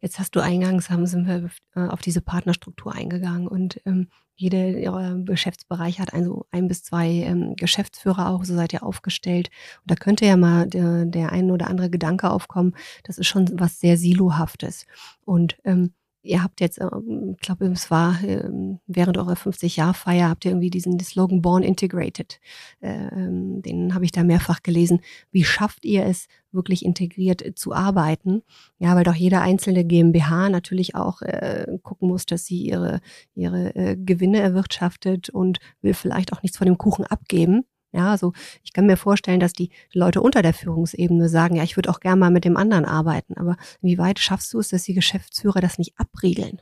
[0.00, 4.78] Jetzt hast du eingangs, haben, sind wir äh, auf diese Partnerstruktur eingegangen und ähm, jede
[4.78, 9.48] ihrer Geschäftsbereiche hat also ein bis zwei ähm, Geschäftsführer auch, so seid ihr aufgestellt.
[9.82, 13.48] Und da könnte ja mal der, der ein oder andere Gedanke aufkommen, das ist schon
[13.58, 14.86] was sehr Silohaftes.
[15.24, 15.94] Und ähm,
[16.26, 20.70] ihr habt jetzt, ähm, ich glaube, es war ähm, während eurer 50-Jahr-Feier, habt ihr irgendwie
[20.70, 22.40] diesen Slogan Born Integrated.
[22.80, 25.00] Äh, ähm, den habe ich da mehrfach gelesen.
[25.30, 28.42] Wie schafft ihr es, wirklich integriert zu arbeiten?
[28.78, 33.00] Ja, weil doch jede einzelne GmbH natürlich auch äh, gucken muss, dass sie ihre,
[33.34, 37.64] ihre äh, Gewinne erwirtschaftet und will vielleicht auch nichts von dem Kuchen abgeben.
[37.96, 41.76] Ja, also ich kann mir vorstellen, dass die Leute unter der Führungsebene sagen, ja, ich
[41.76, 43.34] würde auch gerne mal mit dem anderen arbeiten.
[43.38, 46.60] Aber wie weit schaffst du es, dass die Geschäftsführer das nicht abriegeln?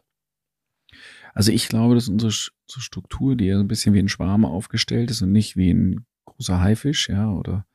[1.34, 5.22] Also ich glaube, dass unsere Struktur, die ja ein bisschen wie ein Schwarm aufgestellt ist
[5.22, 7.66] und nicht wie ein großer Haifisch, ja, oder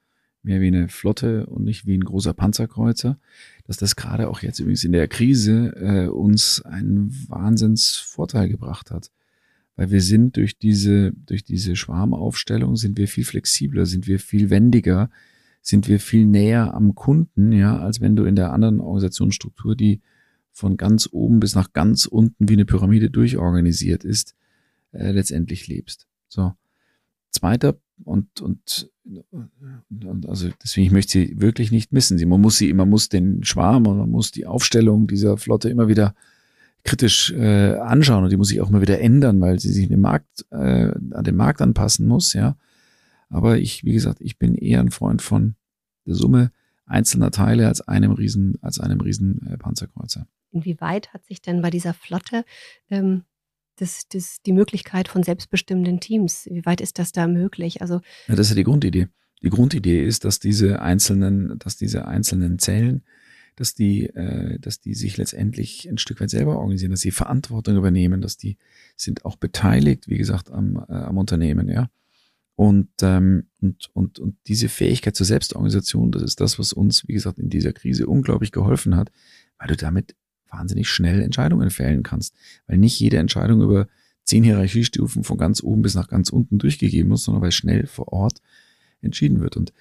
[0.42, 3.20] mehr wie eine Flotte und nicht wie ein großer Panzerkreuzer,
[3.66, 9.12] dass das gerade auch jetzt übrigens in der Krise äh, uns einen Wahnsinnsvorteil gebracht hat
[9.80, 14.50] weil wir sind durch diese, durch diese Schwarmaufstellung sind wir viel flexibler, sind wir viel
[14.50, 15.10] wendiger,
[15.62, 20.02] sind wir viel näher am Kunden, ja, als wenn du in der anderen Organisationsstruktur, die
[20.52, 24.36] von ganz oben bis nach ganz unten wie eine Pyramide durchorganisiert ist,
[24.92, 26.08] äh, letztendlich lebst.
[26.28, 26.52] So.
[27.32, 28.92] Zweiter und, und,
[29.32, 32.20] und also deswegen ich möchte sie wirklich nicht missen.
[32.28, 35.88] Man muss sie, man muss den Schwarm und man muss die Aufstellung dieser Flotte immer
[35.88, 36.16] wieder
[36.84, 40.02] kritisch äh, anschauen und die muss sich auch mal wieder ändern, weil sie sich den
[40.02, 42.58] Markt, äh, an den Markt anpassen muss, ja.
[43.30, 45.56] Aber ich, wie gesagt, ich bin eher ein Freund von
[46.06, 46.52] der Summe
[46.86, 50.28] einzelner Teile als einem riesen, als einem riesen äh, Panzerkreuzer.
[50.52, 52.44] Inwieweit hat sich denn bei dieser Flotte
[52.90, 53.24] ähm,
[53.76, 57.82] das, das, die Möglichkeit von selbstbestimmenden Teams, wie weit ist das da möglich?
[57.82, 59.08] Also ja, das ist ja die Grundidee.
[59.42, 63.04] Die Grundidee ist, dass diese einzelnen, dass diese einzelnen Zellen
[63.60, 67.76] dass die, äh, dass die sich letztendlich ein Stück weit selber organisieren, dass sie Verantwortung
[67.76, 68.58] übernehmen, dass die
[68.96, 71.90] sind auch beteiligt, wie gesagt, am, äh, am Unternehmen, ja.
[72.56, 77.14] Und, ähm, und, und, und diese Fähigkeit zur Selbstorganisation, das ist das, was uns, wie
[77.14, 79.12] gesagt, in dieser Krise unglaublich geholfen hat,
[79.58, 80.16] weil du damit
[80.50, 82.34] wahnsinnig schnell Entscheidungen fällen kannst.
[82.68, 83.88] Weil nicht jede Entscheidung über
[84.24, 88.12] zehn Hierarchiestufen von ganz oben bis nach ganz unten durchgegeben muss, sondern weil schnell vor
[88.14, 88.42] Ort
[89.02, 89.56] entschieden wird.
[89.56, 89.74] Und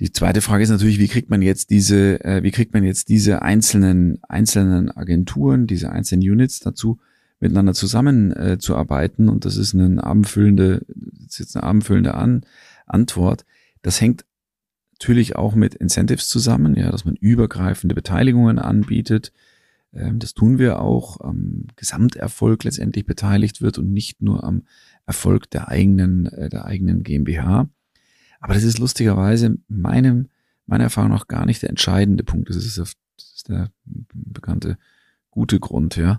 [0.00, 3.08] die zweite Frage ist natürlich, wie kriegt man jetzt diese, äh, wie kriegt man jetzt
[3.08, 6.98] diese einzelnen, einzelnen Agenturen, diese einzelnen Units dazu,
[7.40, 9.28] miteinander zusammenzuarbeiten?
[9.28, 10.84] Äh, und das ist eine abendfüllende,
[11.26, 12.44] ist jetzt eine abendfüllende An
[12.86, 13.46] Antwort.
[13.82, 14.26] Das hängt
[14.92, 19.32] natürlich auch mit Incentives zusammen, ja, dass man übergreifende Beteiligungen anbietet.
[19.94, 24.64] Ähm, das tun wir auch, am Gesamterfolg letztendlich beteiligt wird und nicht nur am
[25.06, 27.70] Erfolg der eigenen, äh, der eigenen GmbH.
[28.40, 30.28] Aber das ist lustigerweise meinem,
[30.66, 32.48] meiner Erfahrung nach gar nicht der entscheidende Punkt.
[32.50, 34.78] Das ist, das ist der bekannte
[35.30, 36.18] gute Grund, ja.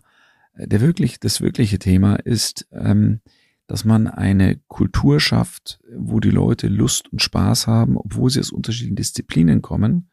[0.55, 3.21] Der wirklich, das wirkliche Thema ist, ähm,
[3.67, 8.51] dass man eine Kultur schafft, wo die Leute Lust und Spaß haben, obwohl sie aus
[8.51, 10.09] unterschiedlichen Disziplinen kommen,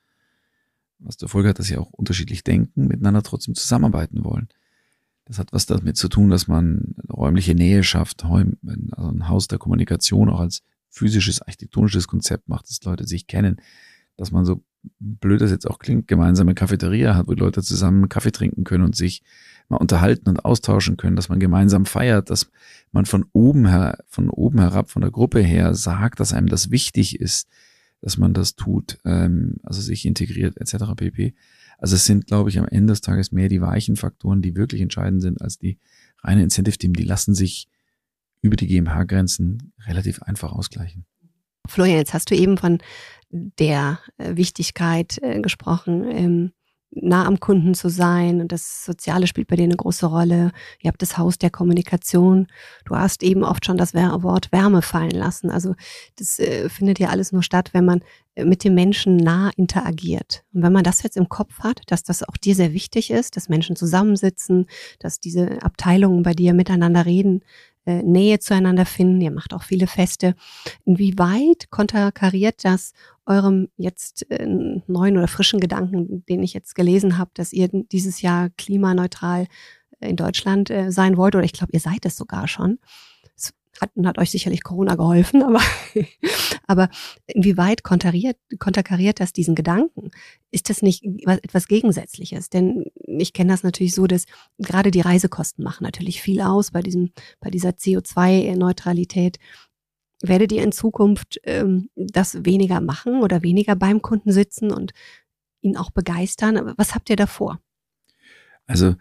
[0.99, 4.49] was zur Folge hat, dass sie auch unterschiedlich denken, miteinander trotzdem zusammenarbeiten wollen.
[5.25, 9.59] Das hat was damit zu tun, dass man räumliche Nähe schafft, also ein Haus der
[9.59, 10.63] Kommunikation auch als
[10.95, 13.61] physisches, architektonisches Konzept macht, dass Leute sich kennen,
[14.17, 14.63] dass man so
[15.01, 18.95] blöd das jetzt auch klingt, gemeinsame Cafeteria hat, wo Leute zusammen Kaffee trinken können und
[18.95, 19.23] sich
[19.69, 22.51] mal unterhalten und austauschen können, dass man gemeinsam feiert, dass
[22.93, 26.71] man von oben her, von oben herab, von der Gruppe her sagt, dass einem das
[26.71, 27.49] wichtig ist,
[28.03, 30.93] dass man das tut, ähm, also sich integriert etc.
[30.95, 31.35] pp.
[31.79, 34.83] Also es sind, glaube ich, am Ende des Tages mehr die weichen Faktoren, die wirklich
[34.83, 35.79] entscheidend sind, als die
[36.23, 36.93] reine Incentive-Team.
[36.93, 37.69] Die lassen sich
[38.45, 41.07] über die GmbH-Grenzen relativ einfach ausgleichen.
[41.67, 42.79] Florian, jetzt hast du eben von
[43.31, 46.53] der äh, Wichtigkeit äh, gesprochen, ähm,
[46.91, 50.53] nah am Kunden zu sein und das Soziale spielt bei dir eine große Rolle.
[50.81, 52.47] Ihr habt das Haus der Kommunikation.
[52.85, 55.51] Du hast eben oft schon das Wort Wärme fallen lassen.
[55.51, 55.75] Also
[56.17, 58.03] das äh, findet ja alles nur statt, wenn man
[58.37, 60.45] mit dem Menschen nah interagiert.
[60.53, 63.37] Und wenn man das jetzt im Kopf hat, dass das auch dir sehr wichtig ist,
[63.37, 64.67] dass Menschen zusammensitzen,
[64.99, 67.43] dass diese Abteilungen bei dir miteinander reden,
[67.87, 69.21] äh, Nähe zueinander finden.
[69.21, 70.35] Ihr macht auch viele Feste.
[70.85, 72.93] Inwieweit konterkariert das
[73.27, 78.23] eurem jetzt äh, neuen oder frischen Gedanken, den ich jetzt gelesen habe, dass ihr dieses
[78.23, 79.47] Jahr klimaneutral
[80.01, 81.35] in Deutschland äh, sein wollt?
[81.35, 82.79] Oder ich glaube, ihr seid es sogar schon.
[83.81, 85.61] Hat, hat euch sicherlich Corona geholfen, aber,
[86.67, 86.89] aber
[87.27, 90.11] inwieweit konterkariert, konterkariert das diesen Gedanken?
[90.51, 92.51] Ist das nicht etwas Gegensätzliches?
[92.51, 94.27] Denn ich kenne das natürlich so, dass
[94.59, 97.11] gerade die Reisekosten machen natürlich viel aus bei diesem,
[97.41, 99.39] bei dieser CO2-Neutralität.
[100.23, 104.93] Werdet ihr in Zukunft ähm, das weniger machen oder weniger beim Kunden sitzen und
[105.61, 106.75] ihn auch begeistern?
[106.77, 107.61] Was habt ihr davor?
[108.67, 108.95] Also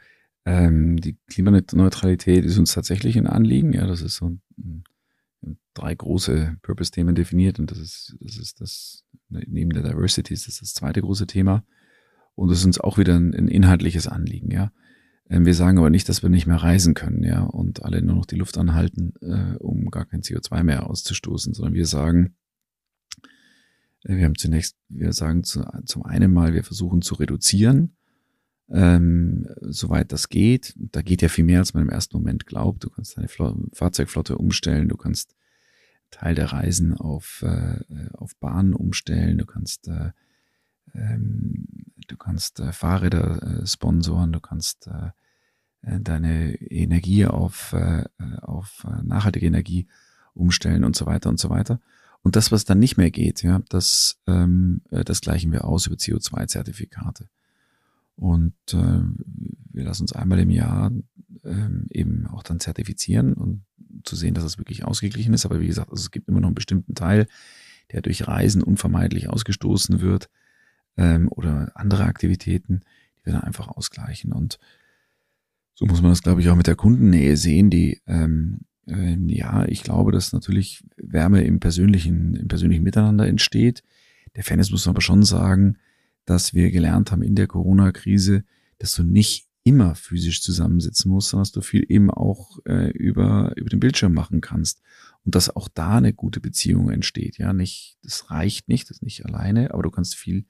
[0.46, 3.74] ähm, die Klimaneutralität ist uns tatsächlich ein Anliegen.
[3.74, 4.84] Ja, das ist so ein,
[5.74, 10.60] drei große Purpose-Themen definiert und das ist, das ist das, neben der Diversity ist das
[10.60, 11.66] das zweite große Thema.
[12.36, 14.72] Und das ist uns auch wieder ein, ein inhaltliches Anliegen, ja.
[15.30, 18.16] Ähm, wir sagen aber nicht, dass wir nicht mehr reisen können, ja, und alle nur
[18.16, 22.36] noch die Luft anhalten, äh, um gar kein CO2 mehr auszustoßen, sondern wir sagen,
[24.04, 27.96] äh, wir haben zunächst, wir sagen zu, zum einen mal, wir versuchen zu reduzieren,
[28.74, 30.74] ähm, soweit das geht.
[30.76, 32.84] Da geht ja viel mehr, als man im ersten Moment glaubt.
[32.84, 35.36] Du kannst deine Fl Fahrzeugflotte umstellen, du kannst
[36.12, 37.80] Teil der Reisen auf, äh,
[38.14, 40.12] auf Bahnen umstellen, du kannst äh,
[40.94, 41.66] ähm,
[42.08, 45.12] du kannst äh, Fahrräder äh, sponsoren, du kannst äh,
[45.82, 48.06] äh deine Energie auf, äh,
[48.42, 49.88] auf äh, nachhaltige Energie
[50.34, 51.80] umstellen und so weiter und so weiter.
[52.22, 55.88] Und das, was dann nicht mehr geht, ja, das, ähm, äh, das gleichen wir aus
[55.88, 57.28] über CO2-Zertifikate.
[58.16, 59.02] Und äh,
[59.72, 60.92] wir lassen uns einmal im Jahr
[61.44, 63.64] ähm, eben auch dann zertifizieren und
[64.04, 65.46] zu sehen, dass es wirklich ausgeglichen ist.
[65.46, 67.28] Aber wie gesagt, also es gibt immer noch einen bestimmten Teil,
[67.92, 70.30] der durch Reisen unvermeidlich ausgestoßen wird
[70.98, 72.82] ähm, oder andere Aktivitäten,
[73.18, 74.32] die wir dann einfach ausgleichen.
[74.32, 74.60] Und
[75.74, 79.66] so muss man das, glaube ich, auch mit der Kundennähe sehen, die ähm, äh, ja,
[79.66, 83.84] ich glaube, dass natürlich Wärme im persönlichen, im persönlichen Miteinander entsteht.
[84.36, 85.78] Der Fairness muss man aber schon sagen,
[86.26, 88.44] dass wir gelernt haben in der Corona-Krise,
[88.78, 93.54] dass du nicht immer physisch zusammensitzen musst, sondern dass du viel eben auch äh, über,
[93.56, 94.82] über den Bildschirm machen kannst.
[95.26, 97.38] Und dass auch da eine gute Beziehung entsteht.
[97.38, 100.46] Ja, nicht, das reicht nicht, das ist nicht alleine, aber du kannst viel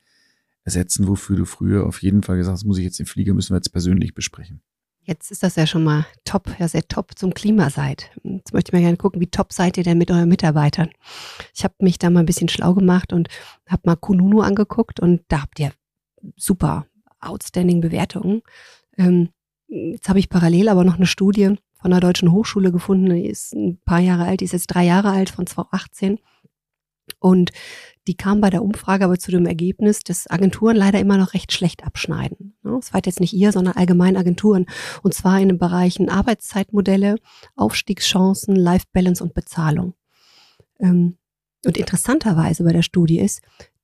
[0.63, 3.51] ersetzen, wofür du früher auf jeden Fall gesagt hast, muss ich jetzt den Flieger, müssen
[3.51, 4.61] wir jetzt persönlich besprechen.
[5.06, 8.12] Jetzt ist das ja schon mal top, ja sehr top zum Klima seid.
[8.24, 10.89] Jetzt möchte ich mal gerne gucken, wie top seid ihr denn mit euren Mitarbeitern?
[11.54, 13.28] Ich habe mich da mal ein bisschen schlau gemacht und
[13.68, 15.74] habe mal Kununu angeguckt und da habt ihr
[16.38, 16.86] super
[17.20, 18.43] outstanding Bewertungen.
[18.97, 19.30] Ähm,
[19.68, 23.54] jetzt habe ich parallel aber noch eine Studie von der Deutschen Hochschule gefunden, die ist
[23.54, 26.20] ein paar Jahre alt, die ist jetzt drei Jahre alt, von 2018.
[27.24, 27.51] Und
[28.05, 31.53] die kam bei der Umfrage aber zu dem Ergebnis, dass Agenturen leider immer noch recht
[31.53, 32.57] schlecht abschneiden.
[32.63, 34.65] Das war jetzt nicht ihr, sondern allgemein Agenturen.
[35.03, 37.15] Und zwar in den Bereichen Arbeitszeitmodelle,
[37.55, 39.93] Aufstiegschancen, Life Balance und Bezahlung.
[40.82, 41.17] Ähm,
[41.65, 43.41] und interessanterweise bei der Studie ist,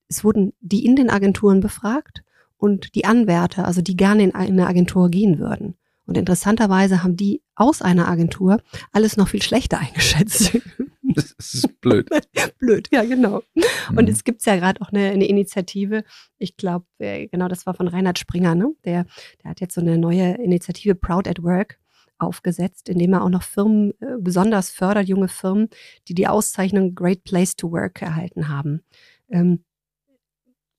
[0.09, 2.23] es wurden die in den Agenturen befragt
[2.57, 5.75] und die Anwärter, also die gerne in eine Agentur gehen würden.
[6.05, 8.61] Und interessanterweise haben die aus einer Agentur
[8.91, 10.57] alles noch viel schlechter eingeschätzt.
[11.15, 12.07] Das ist blöd.
[12.59, 13.41] blöd, ja, genau.
[13.89, 14.11] Und mhm.
[14.11, 16.03] es gibt ja gerade auch eine, eine, Initiative,
[16.37, 18.71] ich glaube, äh, genau, das war von Reinhard Springer, ne?
[18.85, 19.05] Der,
[19.43, 21.79] der hat jetzt so eine neue Initiative Proud at Work
[22.19, 25.69] aufgesetzt, indem er auch noch Firmen äh, besonders fördert, junge Firmen,
[26.07, 28.81] die die Auszeichnung Great Place to Work erhalten haben.
[29.29, 29.63] Ähm,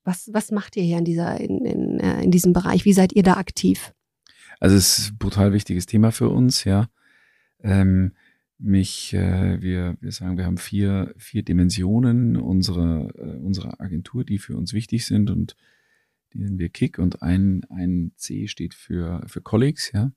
[0.04, 2.84] was, was macht ihr hier in, dieser, in, in, äh, in diesem Bereich?
[2.84, 3.92] Wie seid ihr da aktiv?
[4.60, 6.88] Also es ist ein brutal wichtiges Thema für uns, ja.
[7.62, 8.12] Ähm,
[8.60, 14.38] mich, äh, wir, wir sagen, wir haben vier, vier Dimensionen unserer, äh, unserer Agentur, die
[14.38, 15.56] für uns wichtig sind und
[16.32, 20.12] die nennen wir Kick und ein, ein C steht für, für Colleagues, ja.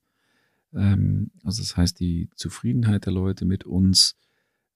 [0.73, 4.15] Ähm, also das heißt, die Zufriedenheit der Leute mit uns,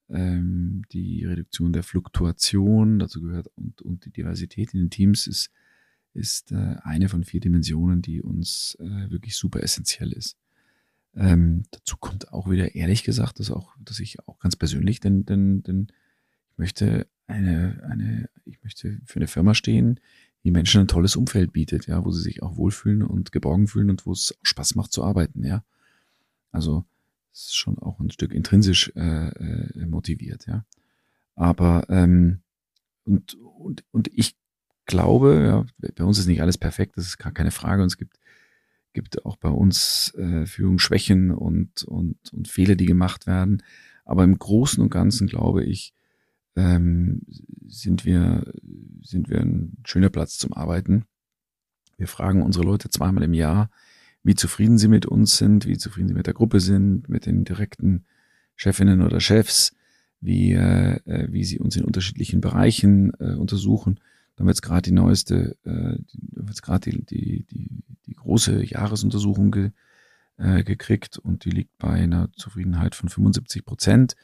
[0.09, 5.51] ähm, die Reduktion der Fluktuation, dazu gehört und, und die Diversität in den Teams ist
[6.17, 10.35] ist äh, eine von vier Dimensionen, die uns äh, wirklich super essentiell ist.
[11.17, 15.25] Ähm, dazu kommt auch wieder ehrlich gesagt, dass auch, dass ich auch ganz persönlich, denn,
[15.25, 15.87] denn, denn
[16.51, 19.99] ich möchte eine, eine, ich möchte für eine Firma stehen,
[20.43, 23.89] die Menschen ein tolles Umfeld bietet, ja, wo sie sich auch wohlfühlen und geborgen fühlen
[23.89, 25.63] und wo es auch Spaß macht zu arbeiten, ja.
[26.51, 26.85] Also
[27.33, 30.65] es ist schon auch ein Stück intrinsisch äh, äh, motiviert, ja.
[31.35, 32.41] Aber ähm,
[33.05, 34.35] und, und, und ich
[34.85, 37.81] glaube, ja, bei uns ist nicht alles perfekt, das ist gar keine Frage.
[37.81, 38.17] Und es gibt,
[38.97, 43.61] gibt auch bei uns äh, Führungsschwächen und, und, und Fehler, die gemacht werden.
[44.05, 45.93] Aber im Großen und Ganzen glaube ich,
[46.55, 47.21] ähm,
[47.67, 48.51] sind wir,
[49.03, 51.05] sind wir ein schöner Platz zum Arbeiten.
[51.97, 53.69] Wir fragen unsere Leute zweimal im Jahr,
[54.23, 57.43] wie zufrieden sie mit uns sind, wie zufrieden sie mit der Gruppe sind, mit den
[57.43, 58.05] direkten
[58.55, 59.75] Chefinnen oder Chefs,
[60.21, 63.99] wie, äh, äh wie sie uns in unterschiedlichen Bereichen äh, untersuchen.
[64.37, 65.97] Da haben wir jetzt gerade die neueste, äh,
[66.47, 69.71] jetzt gerade die, die, die, die große Jahresuntersuchung ge,
[70.37, 74.15] äh, gekriegt und die liegt bei einer Zufriedenheit von 75 Prozent.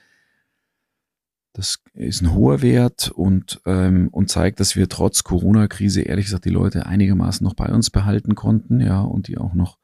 [1.54, 6.46] Das ist ein hoher Wert und, ähm, und zeigt, dass wir trotz Corona-Krise ehrlich gesagt
[6.46, 9.80] die Leute einigermaßen noch bei uns behalten konnten, ja, und die auch noch,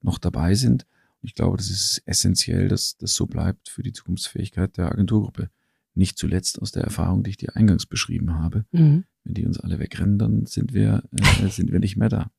[0.00, 0.86] noch dabei sind.
[1.20, 5.50] Ich glaube, das ist essentiell, dass das so bleibt für die Zukunftsfähigkeit der Agenturgruppe.
[5.94, 8.64] Nicht zuletzt aus der Erfahrung, die ich dir eingangs beschrieben habe.
[8.72, 9.04] Mhm.
[9.28, 12.30] Wenn die uns alle wegrennen, dann sind wir, äh, sind wir nicht mehr da.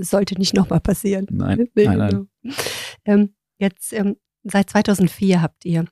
[0.00, 1.26] Sollte nicht nochmal passieren.
[1.30, 2.10] Nein, nee, nein, nein.
[2.10, 2.54] Genau.
[3.06, 5.86] Ähm, jetzt, ähm, seit 2004 habt ihr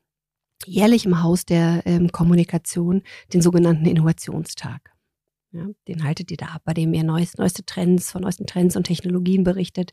[0.66, 3.02] jährlich im Haus der ähm, Kommunikation
[3.32, 4.92] den sogenannten Innovationstag.
[5.52, 8.76] Ja, den haltet ihr da ab, bei dem ihr neues, neueste Trends, von neuesten Trends
[8.76, 9.90] und Technologien berichtet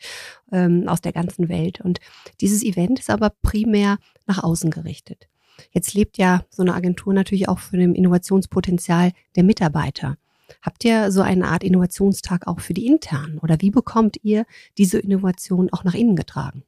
[0.51, 1.79] ähm, aus der ganzen Welt.
[1.79, 1.99] Und
[2.41, 3.97] dieses Event ist aber primär
[4.27, 5.29] nach außen gerichtet.
[5.71, 10.17] Jetzt lebt ja so eine Agentur natürlich auch von dem Innovationspotenzial der Mitarbeiter.
[10.61, 13.37] Habt ihr so eine Art Innovationstag auch für die internen?
[13.39, 14.45] Oder wie bekommt ihr
[14.77, 16.63] diese Innovation auch nach innen getragen?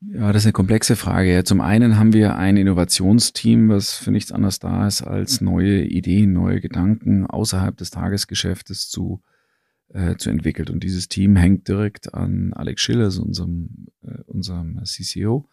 [0.00, 1.42] Ja, das ist eine komplexe Frage.
[1.44, 6.32] Zum einen haben wir ein Innovationsteam, was für nichts anderes da ist, als neue Ideen,
[6.32, 9.22] neue Gedanken außerhalb des Tagesgeschäftes zu,
[9.88, 10.68] äh, zu entwickeln.
[10.68, 15.48] Und dieses Team hängt direkt an Alex Schiller, also unserem, äh, unserem CCO.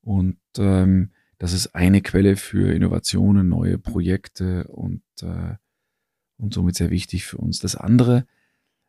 [0.00, 5.54] Und ähm, das ist eine Quelle für Innovationen, neue Projekte und, äh,
[6.38, 7.58] und somit sehr wichtig für uns.
[7.58, 8.26] Das andere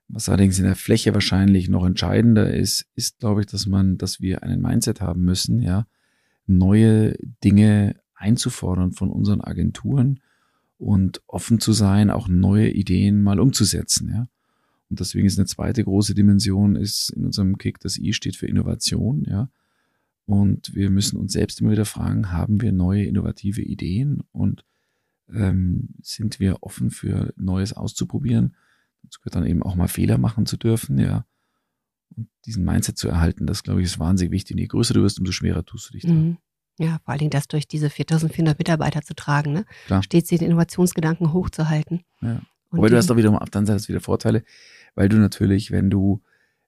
[0.10, 4.22] was allerdings in der Fläche wahrscheinlich noch entscheidender ist, ist, glaube ich, dass man, dass
[4.22, 5.86] wir einen Mindset haben müssen, ja,
[6.46, 10.22] neue Dinge einzufordern von unseren Agenturen
[10.78, 14.28] und offen zu sein, auch neue Ideen mal umzusetzen, ja.
[14.90, 18.48] Und deswegen ist eine zweite große Dimension ist in unserem Kick, das I steht für
[18.48, 19.50] Innovation, ja.
[20.28, 24.66] Und wir müssen uns selbst immer wieder fragen, haben wir neue innovative Ideen und
[25.34, 28.56] ähm, sind wir offen für Neues auszuprobieren?
[29.04, 31.26] Dazu gehört dann eben auch mal Fehler machen zu dürfen, ja.
[32.16, 34.56] Und diesen Mindset zu erhalten, das glaube ich ist wahnsinnig wichtig.
[34.56, 36.12] Und je größer du wirst, umso schwerer tust du dich da.
[36.12, 36.38] Mhm.
[36.78, 39.66] Ja, vor allen Dingen das durch diese 4400 Mitarbeiter zu tragen, ne?
[39.86, 40.04] Klar.
[40.04, 42.04] Stets den Innovationsgedanken hochzuhalten.
[42.22, 42.42] Ja.
[42.70, 44.44] Aber du hast doch wiederum auf der anderen Seite wieder Vorteile,
[44.94, 46.22] weil du natürlich, wenn du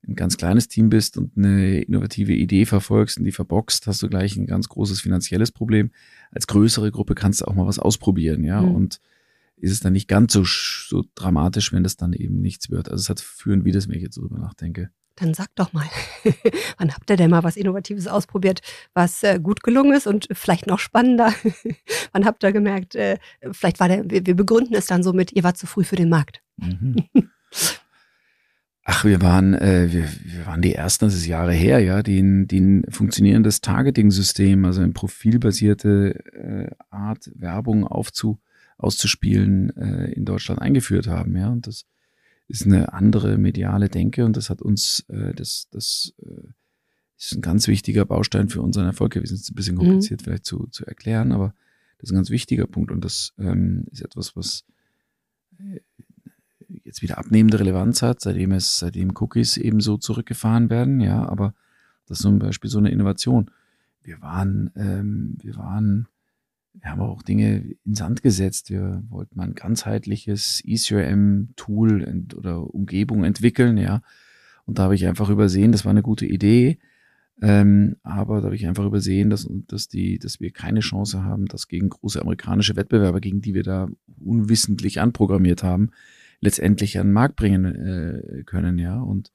[0.08, 4.10] ein ganz kleines Team bist und eine innovative Idee verfolgst und die verboxt, hast du
[4.10, 5.92] gleich ein ganz großes finanzielles Problem.
[6.32, 8.62] Als größere Gruppe kannst du auch mal was ausprobieren, ja.
[8.62, 8.76] Mhm.
[8.76, 9.00] Und
[9.58, 12.90] ist es dann nicht ganz so, so dramatisch, wenn das dann eben nichts wird.
[12.90, 14.90] Also es hat führen, wie das, wenn ich jetzt drüber nachdenke.
[15.16, 15.86] Dann sag doch mal,
[16.78, 18.62] wann habt ihr denn mal was Innovatives ausprobiert,
[18.94, 21.34] was äh, gut gelungen ist und vielleicht noch spannender?
[22.14, 23.18] wann habt ihr gemerkt, äh,
[23.52, 25.98] vielleicht war der, wir, wir, begründen es dann so mit, ihr wart zu früh für
[25.98, 26.42] den Markt.
[26.56, 26.96] Mhm.
[28.92, 32.20] Ach, wir waren, äh, wir, wir waren die ersten, das ist Jahre her, ja, die,
[32.20, 38.40] ein, die ein funktionierendes Targeting-System, also eine profilbasierte äh, Art, Werbung aufzu,
[38.80, 41.38] auszuspielen, äh, in Deutschland eingeführt haben.
[41.38, 41.86] Ja, und das
[42.48, 46.48] ist eine andere mediale Denke und das hat uns, äh, das, das äh,
[47.16, 49.36] ist ein ganz wichtiger Baustein für unseren Erfolg gewesen.
[49.36, 49.82] Das ist ein bisschen mhm.
[49.82, 50.24] kompliziert mhm.
[50.24, 51.54] vielleicht zu, zu erklären, aber
[52.00, 54.66] das ist ein ganz wichtiger Punkt und das ähm, ist etwas, was
[55.60, 55.80] äh,
[56.84, 61.54] jetzt wieder abnehmende Relevanz hat, seitdem es, seitdem Cookies eben so zurückgefahren werden, ja, aber
[62.08, 63.52] das ist zum Beispiel so eine Innovation.
[64.04, 66.08] Wir waren, ähm, wir waren
[66.82, 68.70] wir haben auch Dinge in Sand gesetzt.
[68.70, 74.02] Wir wollten mal ein ganzheitliches ECRM-Tool oder Umgebung entwickeln, ja.
[74.66, 76.78] Und da habe ich einfach übersehen, das war eine gute Idee,
[77.42, 81.48] ähm, aber da habe ich einfach übersehen, dass, dass, die, dass wir keine Chance haben,
[81.48, 83.88] das gegen große amerikanische Wettbewerber, gegen die wir da
[84.20, 85.90] unwissentlich anprogrammiert haben,
[86.42, 89.00] letztendlich an den Markt bringen äh, können, ja.
[89.00, 89.32] Und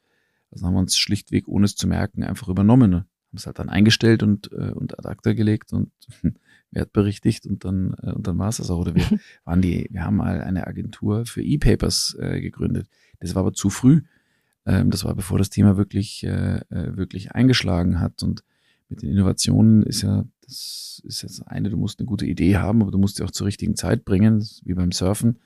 [0.51, 2.95] das haben wir uns schlichtweg, ohne es zu merken, einfach übernommen.
[2.95, 5.91] Haben es halt dann eingestellt und, äh, und ad acta gelegt und
[6.71, 8.79] wertberichtigt und dann, äh, und dann war es das auch.
[8.79, 9.05] Oder wir
[9.45, 12.89] waren die, wir haben mal eine Agentur für E-Papers äh, gegründet.
[13.21, 14.03] Das war aber zu früh.
[14.67, 18.23] Ähm, das war bevor das Thema wirklich, äh, äh, wirklich eingeschlagen hat.
[18.23, 18.45] Und
[18.89, 22.83] mit den Innovationen ist ja, das ist jetzt eine, du musst eine gute Idee haben,
[22.83, 25.41] aber du musst sie auch zur richtigen Zeit bringen, wie beim Surfen.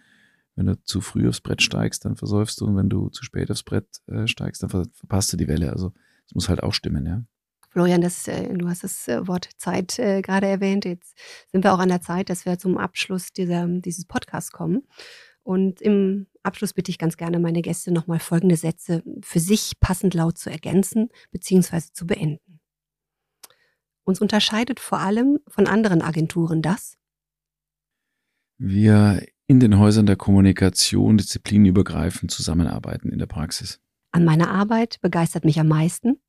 [0.59, 3.49] Wenn du zu früh aufs Brett steigst, dann versäufst du und wenn du zu spät
[3.49, 5.71] aufs Brett äh, steigst, dann ver verpasst du die Welle.
[5.71, 5.93] Also
[6.27, 7.23] es muss halt auch stimmen, ja.
[7.71, 10.85] Florian, das, äh, du hast das äh, Wort Zeit äh, gerade erwähnt.
[10.85, 11.17] Jetzt
[11.53, 14.83] sind wir auch an der Zeit, dass wir zum Abschluss dieser, dieses Podcasts kommen.
[15.45, 20.13] Und im Abschluss bitte ich ganz gerne meine Gäste nochmal folgende Sätze für sich passend
[20.13, 21.83] laut zu ergänzen bzw.
[21.93, 22.59] zu beenden.
[24.03, 26.97] Uns unterscheidet vor allem von anderen Agenturen das,
[28.61, 33.81] wir in den Häusern der Kommunikation disziplinübergreifend zusammenarbeiten in der Praxis.
[34.13, 36.21] An meiner Arbeit begeistert mich am meisten,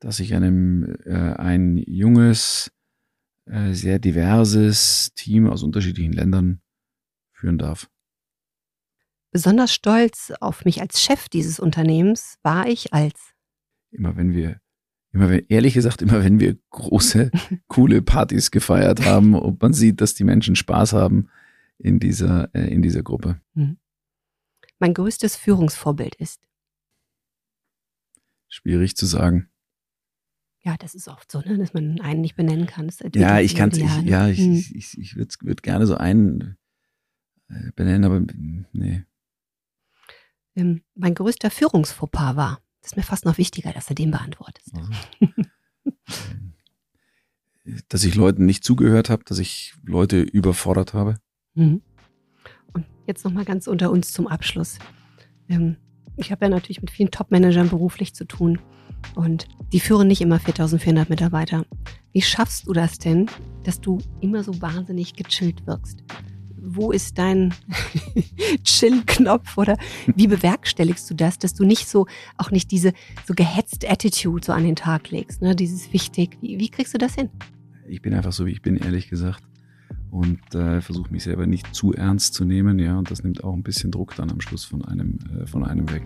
[0.00, 2.70] dass ich einem äh, ein junges,
[3.46, 6.60] äh, sehr diverses Team aus unterschiedlichen Ländern
[7.32, 7.90] führen darf.
[9.32, 13.34] Besonders stolz auf mich als Chef dieses Unternehmens war ich als
[13.90, 14.60] immer wenn wir
[15.12, 17.30] immer, ehrlich gesagt, immer wenn wir große,
[17.68, 21.28] coole Partys gefeiert haben und man sieht, dass die Menschen Spaß haben
[21.80, 23.40] in dieser, äh, in dieser Gruppe.
[23.54, 23.78] Mhm.
[24.78, 26.40] Mein größtes Führungsvorbild ist?
[28.48, 29.48] Schwierig zu sagen.
[30.62, 32.90] Ja, das ist oft so, ne, dass man einen nicht benennen kann.
[33.14, 34.52] Ja, ich kann es, ja, ich, hm.
[34.52, 36.58] ich, ich, ich würde würd gerne so einen
[37.48, 38.20] äh, benennen, aber
[38.72, 39.04] nee.
[40.54, 44.74] Ähm, mein größter Führungsfauxpas war, das ist mir fast noch wichtiger, dass du den beantwortest.
[44.74, 44.90] Also,
[47.88, 51.20] dass ich Leuten nicht zugehört habe, dass ich Leute überfordert habe.
[51.54, 51.82] Mhm.
[52.72, 54.78] Und jetzt nochmal ganz unter uns zum Abschluss.
[55.48, 55.76] Ähm,
[56.16, 58.58] ich habe ja natürlich mit vielen Top-Managern beruflich zu tun
[59.14, 61.64] und die führen nicht immer 4400 Mitarbeiter.
[62.12, 63.26] Wie schaffst du das denn,
[63.64, 66.02] dass du immer so wahnsinnig gechillt wirkst?
[66.62, 67.54] Wo ist dein
[68.64, 69.78] Chill-Knopf oder
[70.14, 72.92] wie bewerkstelligst du das, dass du nicht so, auch nicht diese
[73.26, 75.56] so gehetzte Attitude so an den Tag legst, ne?
[75.56, 76.36] dieses wichtig.
[76.42, 77.30] Wie, wie kriegst du das hin?
[77.88, 79.49] Ich bin einfach so, wie ich bin, ehrlich gesagt
[80.10, 83.54] und äh, versuche mich selber nicht zu ernst zu nehmen, ja, und das nimmt auch
[83.54, 86.02] ein bisschen Druck dann am Schluss von einem, äh, von einem weg.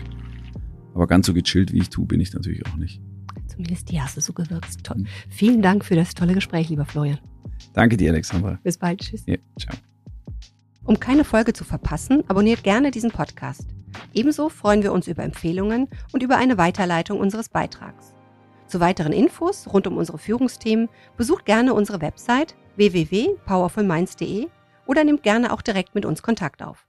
[0.93, 3.01] Aber ganz so gechillt, wie ich tue, bin ich natürlich auch nicht.
[3.47, 4.83] Zumindest die hast du so gewirkt.
[4.83, 4.99] Toll.
[4.99, 5.07] Mhm.
[5.29, 7.19] Vielen Dank für das tolle Gespräch, lieber Florian.
[7.73, 8.59] Danke dir, Alexandra.
[8.63, 9.01] Bis bald.
[9.01, 9.23] Tschüss.
[9.25, 9.75] Ja, ciao.
[10.83, 13.67] Um keine Folge zu verpassen, abonniert gerne diesen Podcast.
[14.13, 18.13] Ebenso freuen wir uns über Empfehlungen und über eine Weiterleitung unseres Beitrags.
[18.67, 24.47] Zu weiteren Infos rund um unsere Führungsthemen besucht gerne unsere Website www.powerfulminds.de
[24.85, 26.84] oder nimmt gerne auch direkt mit uns Kontakt auf.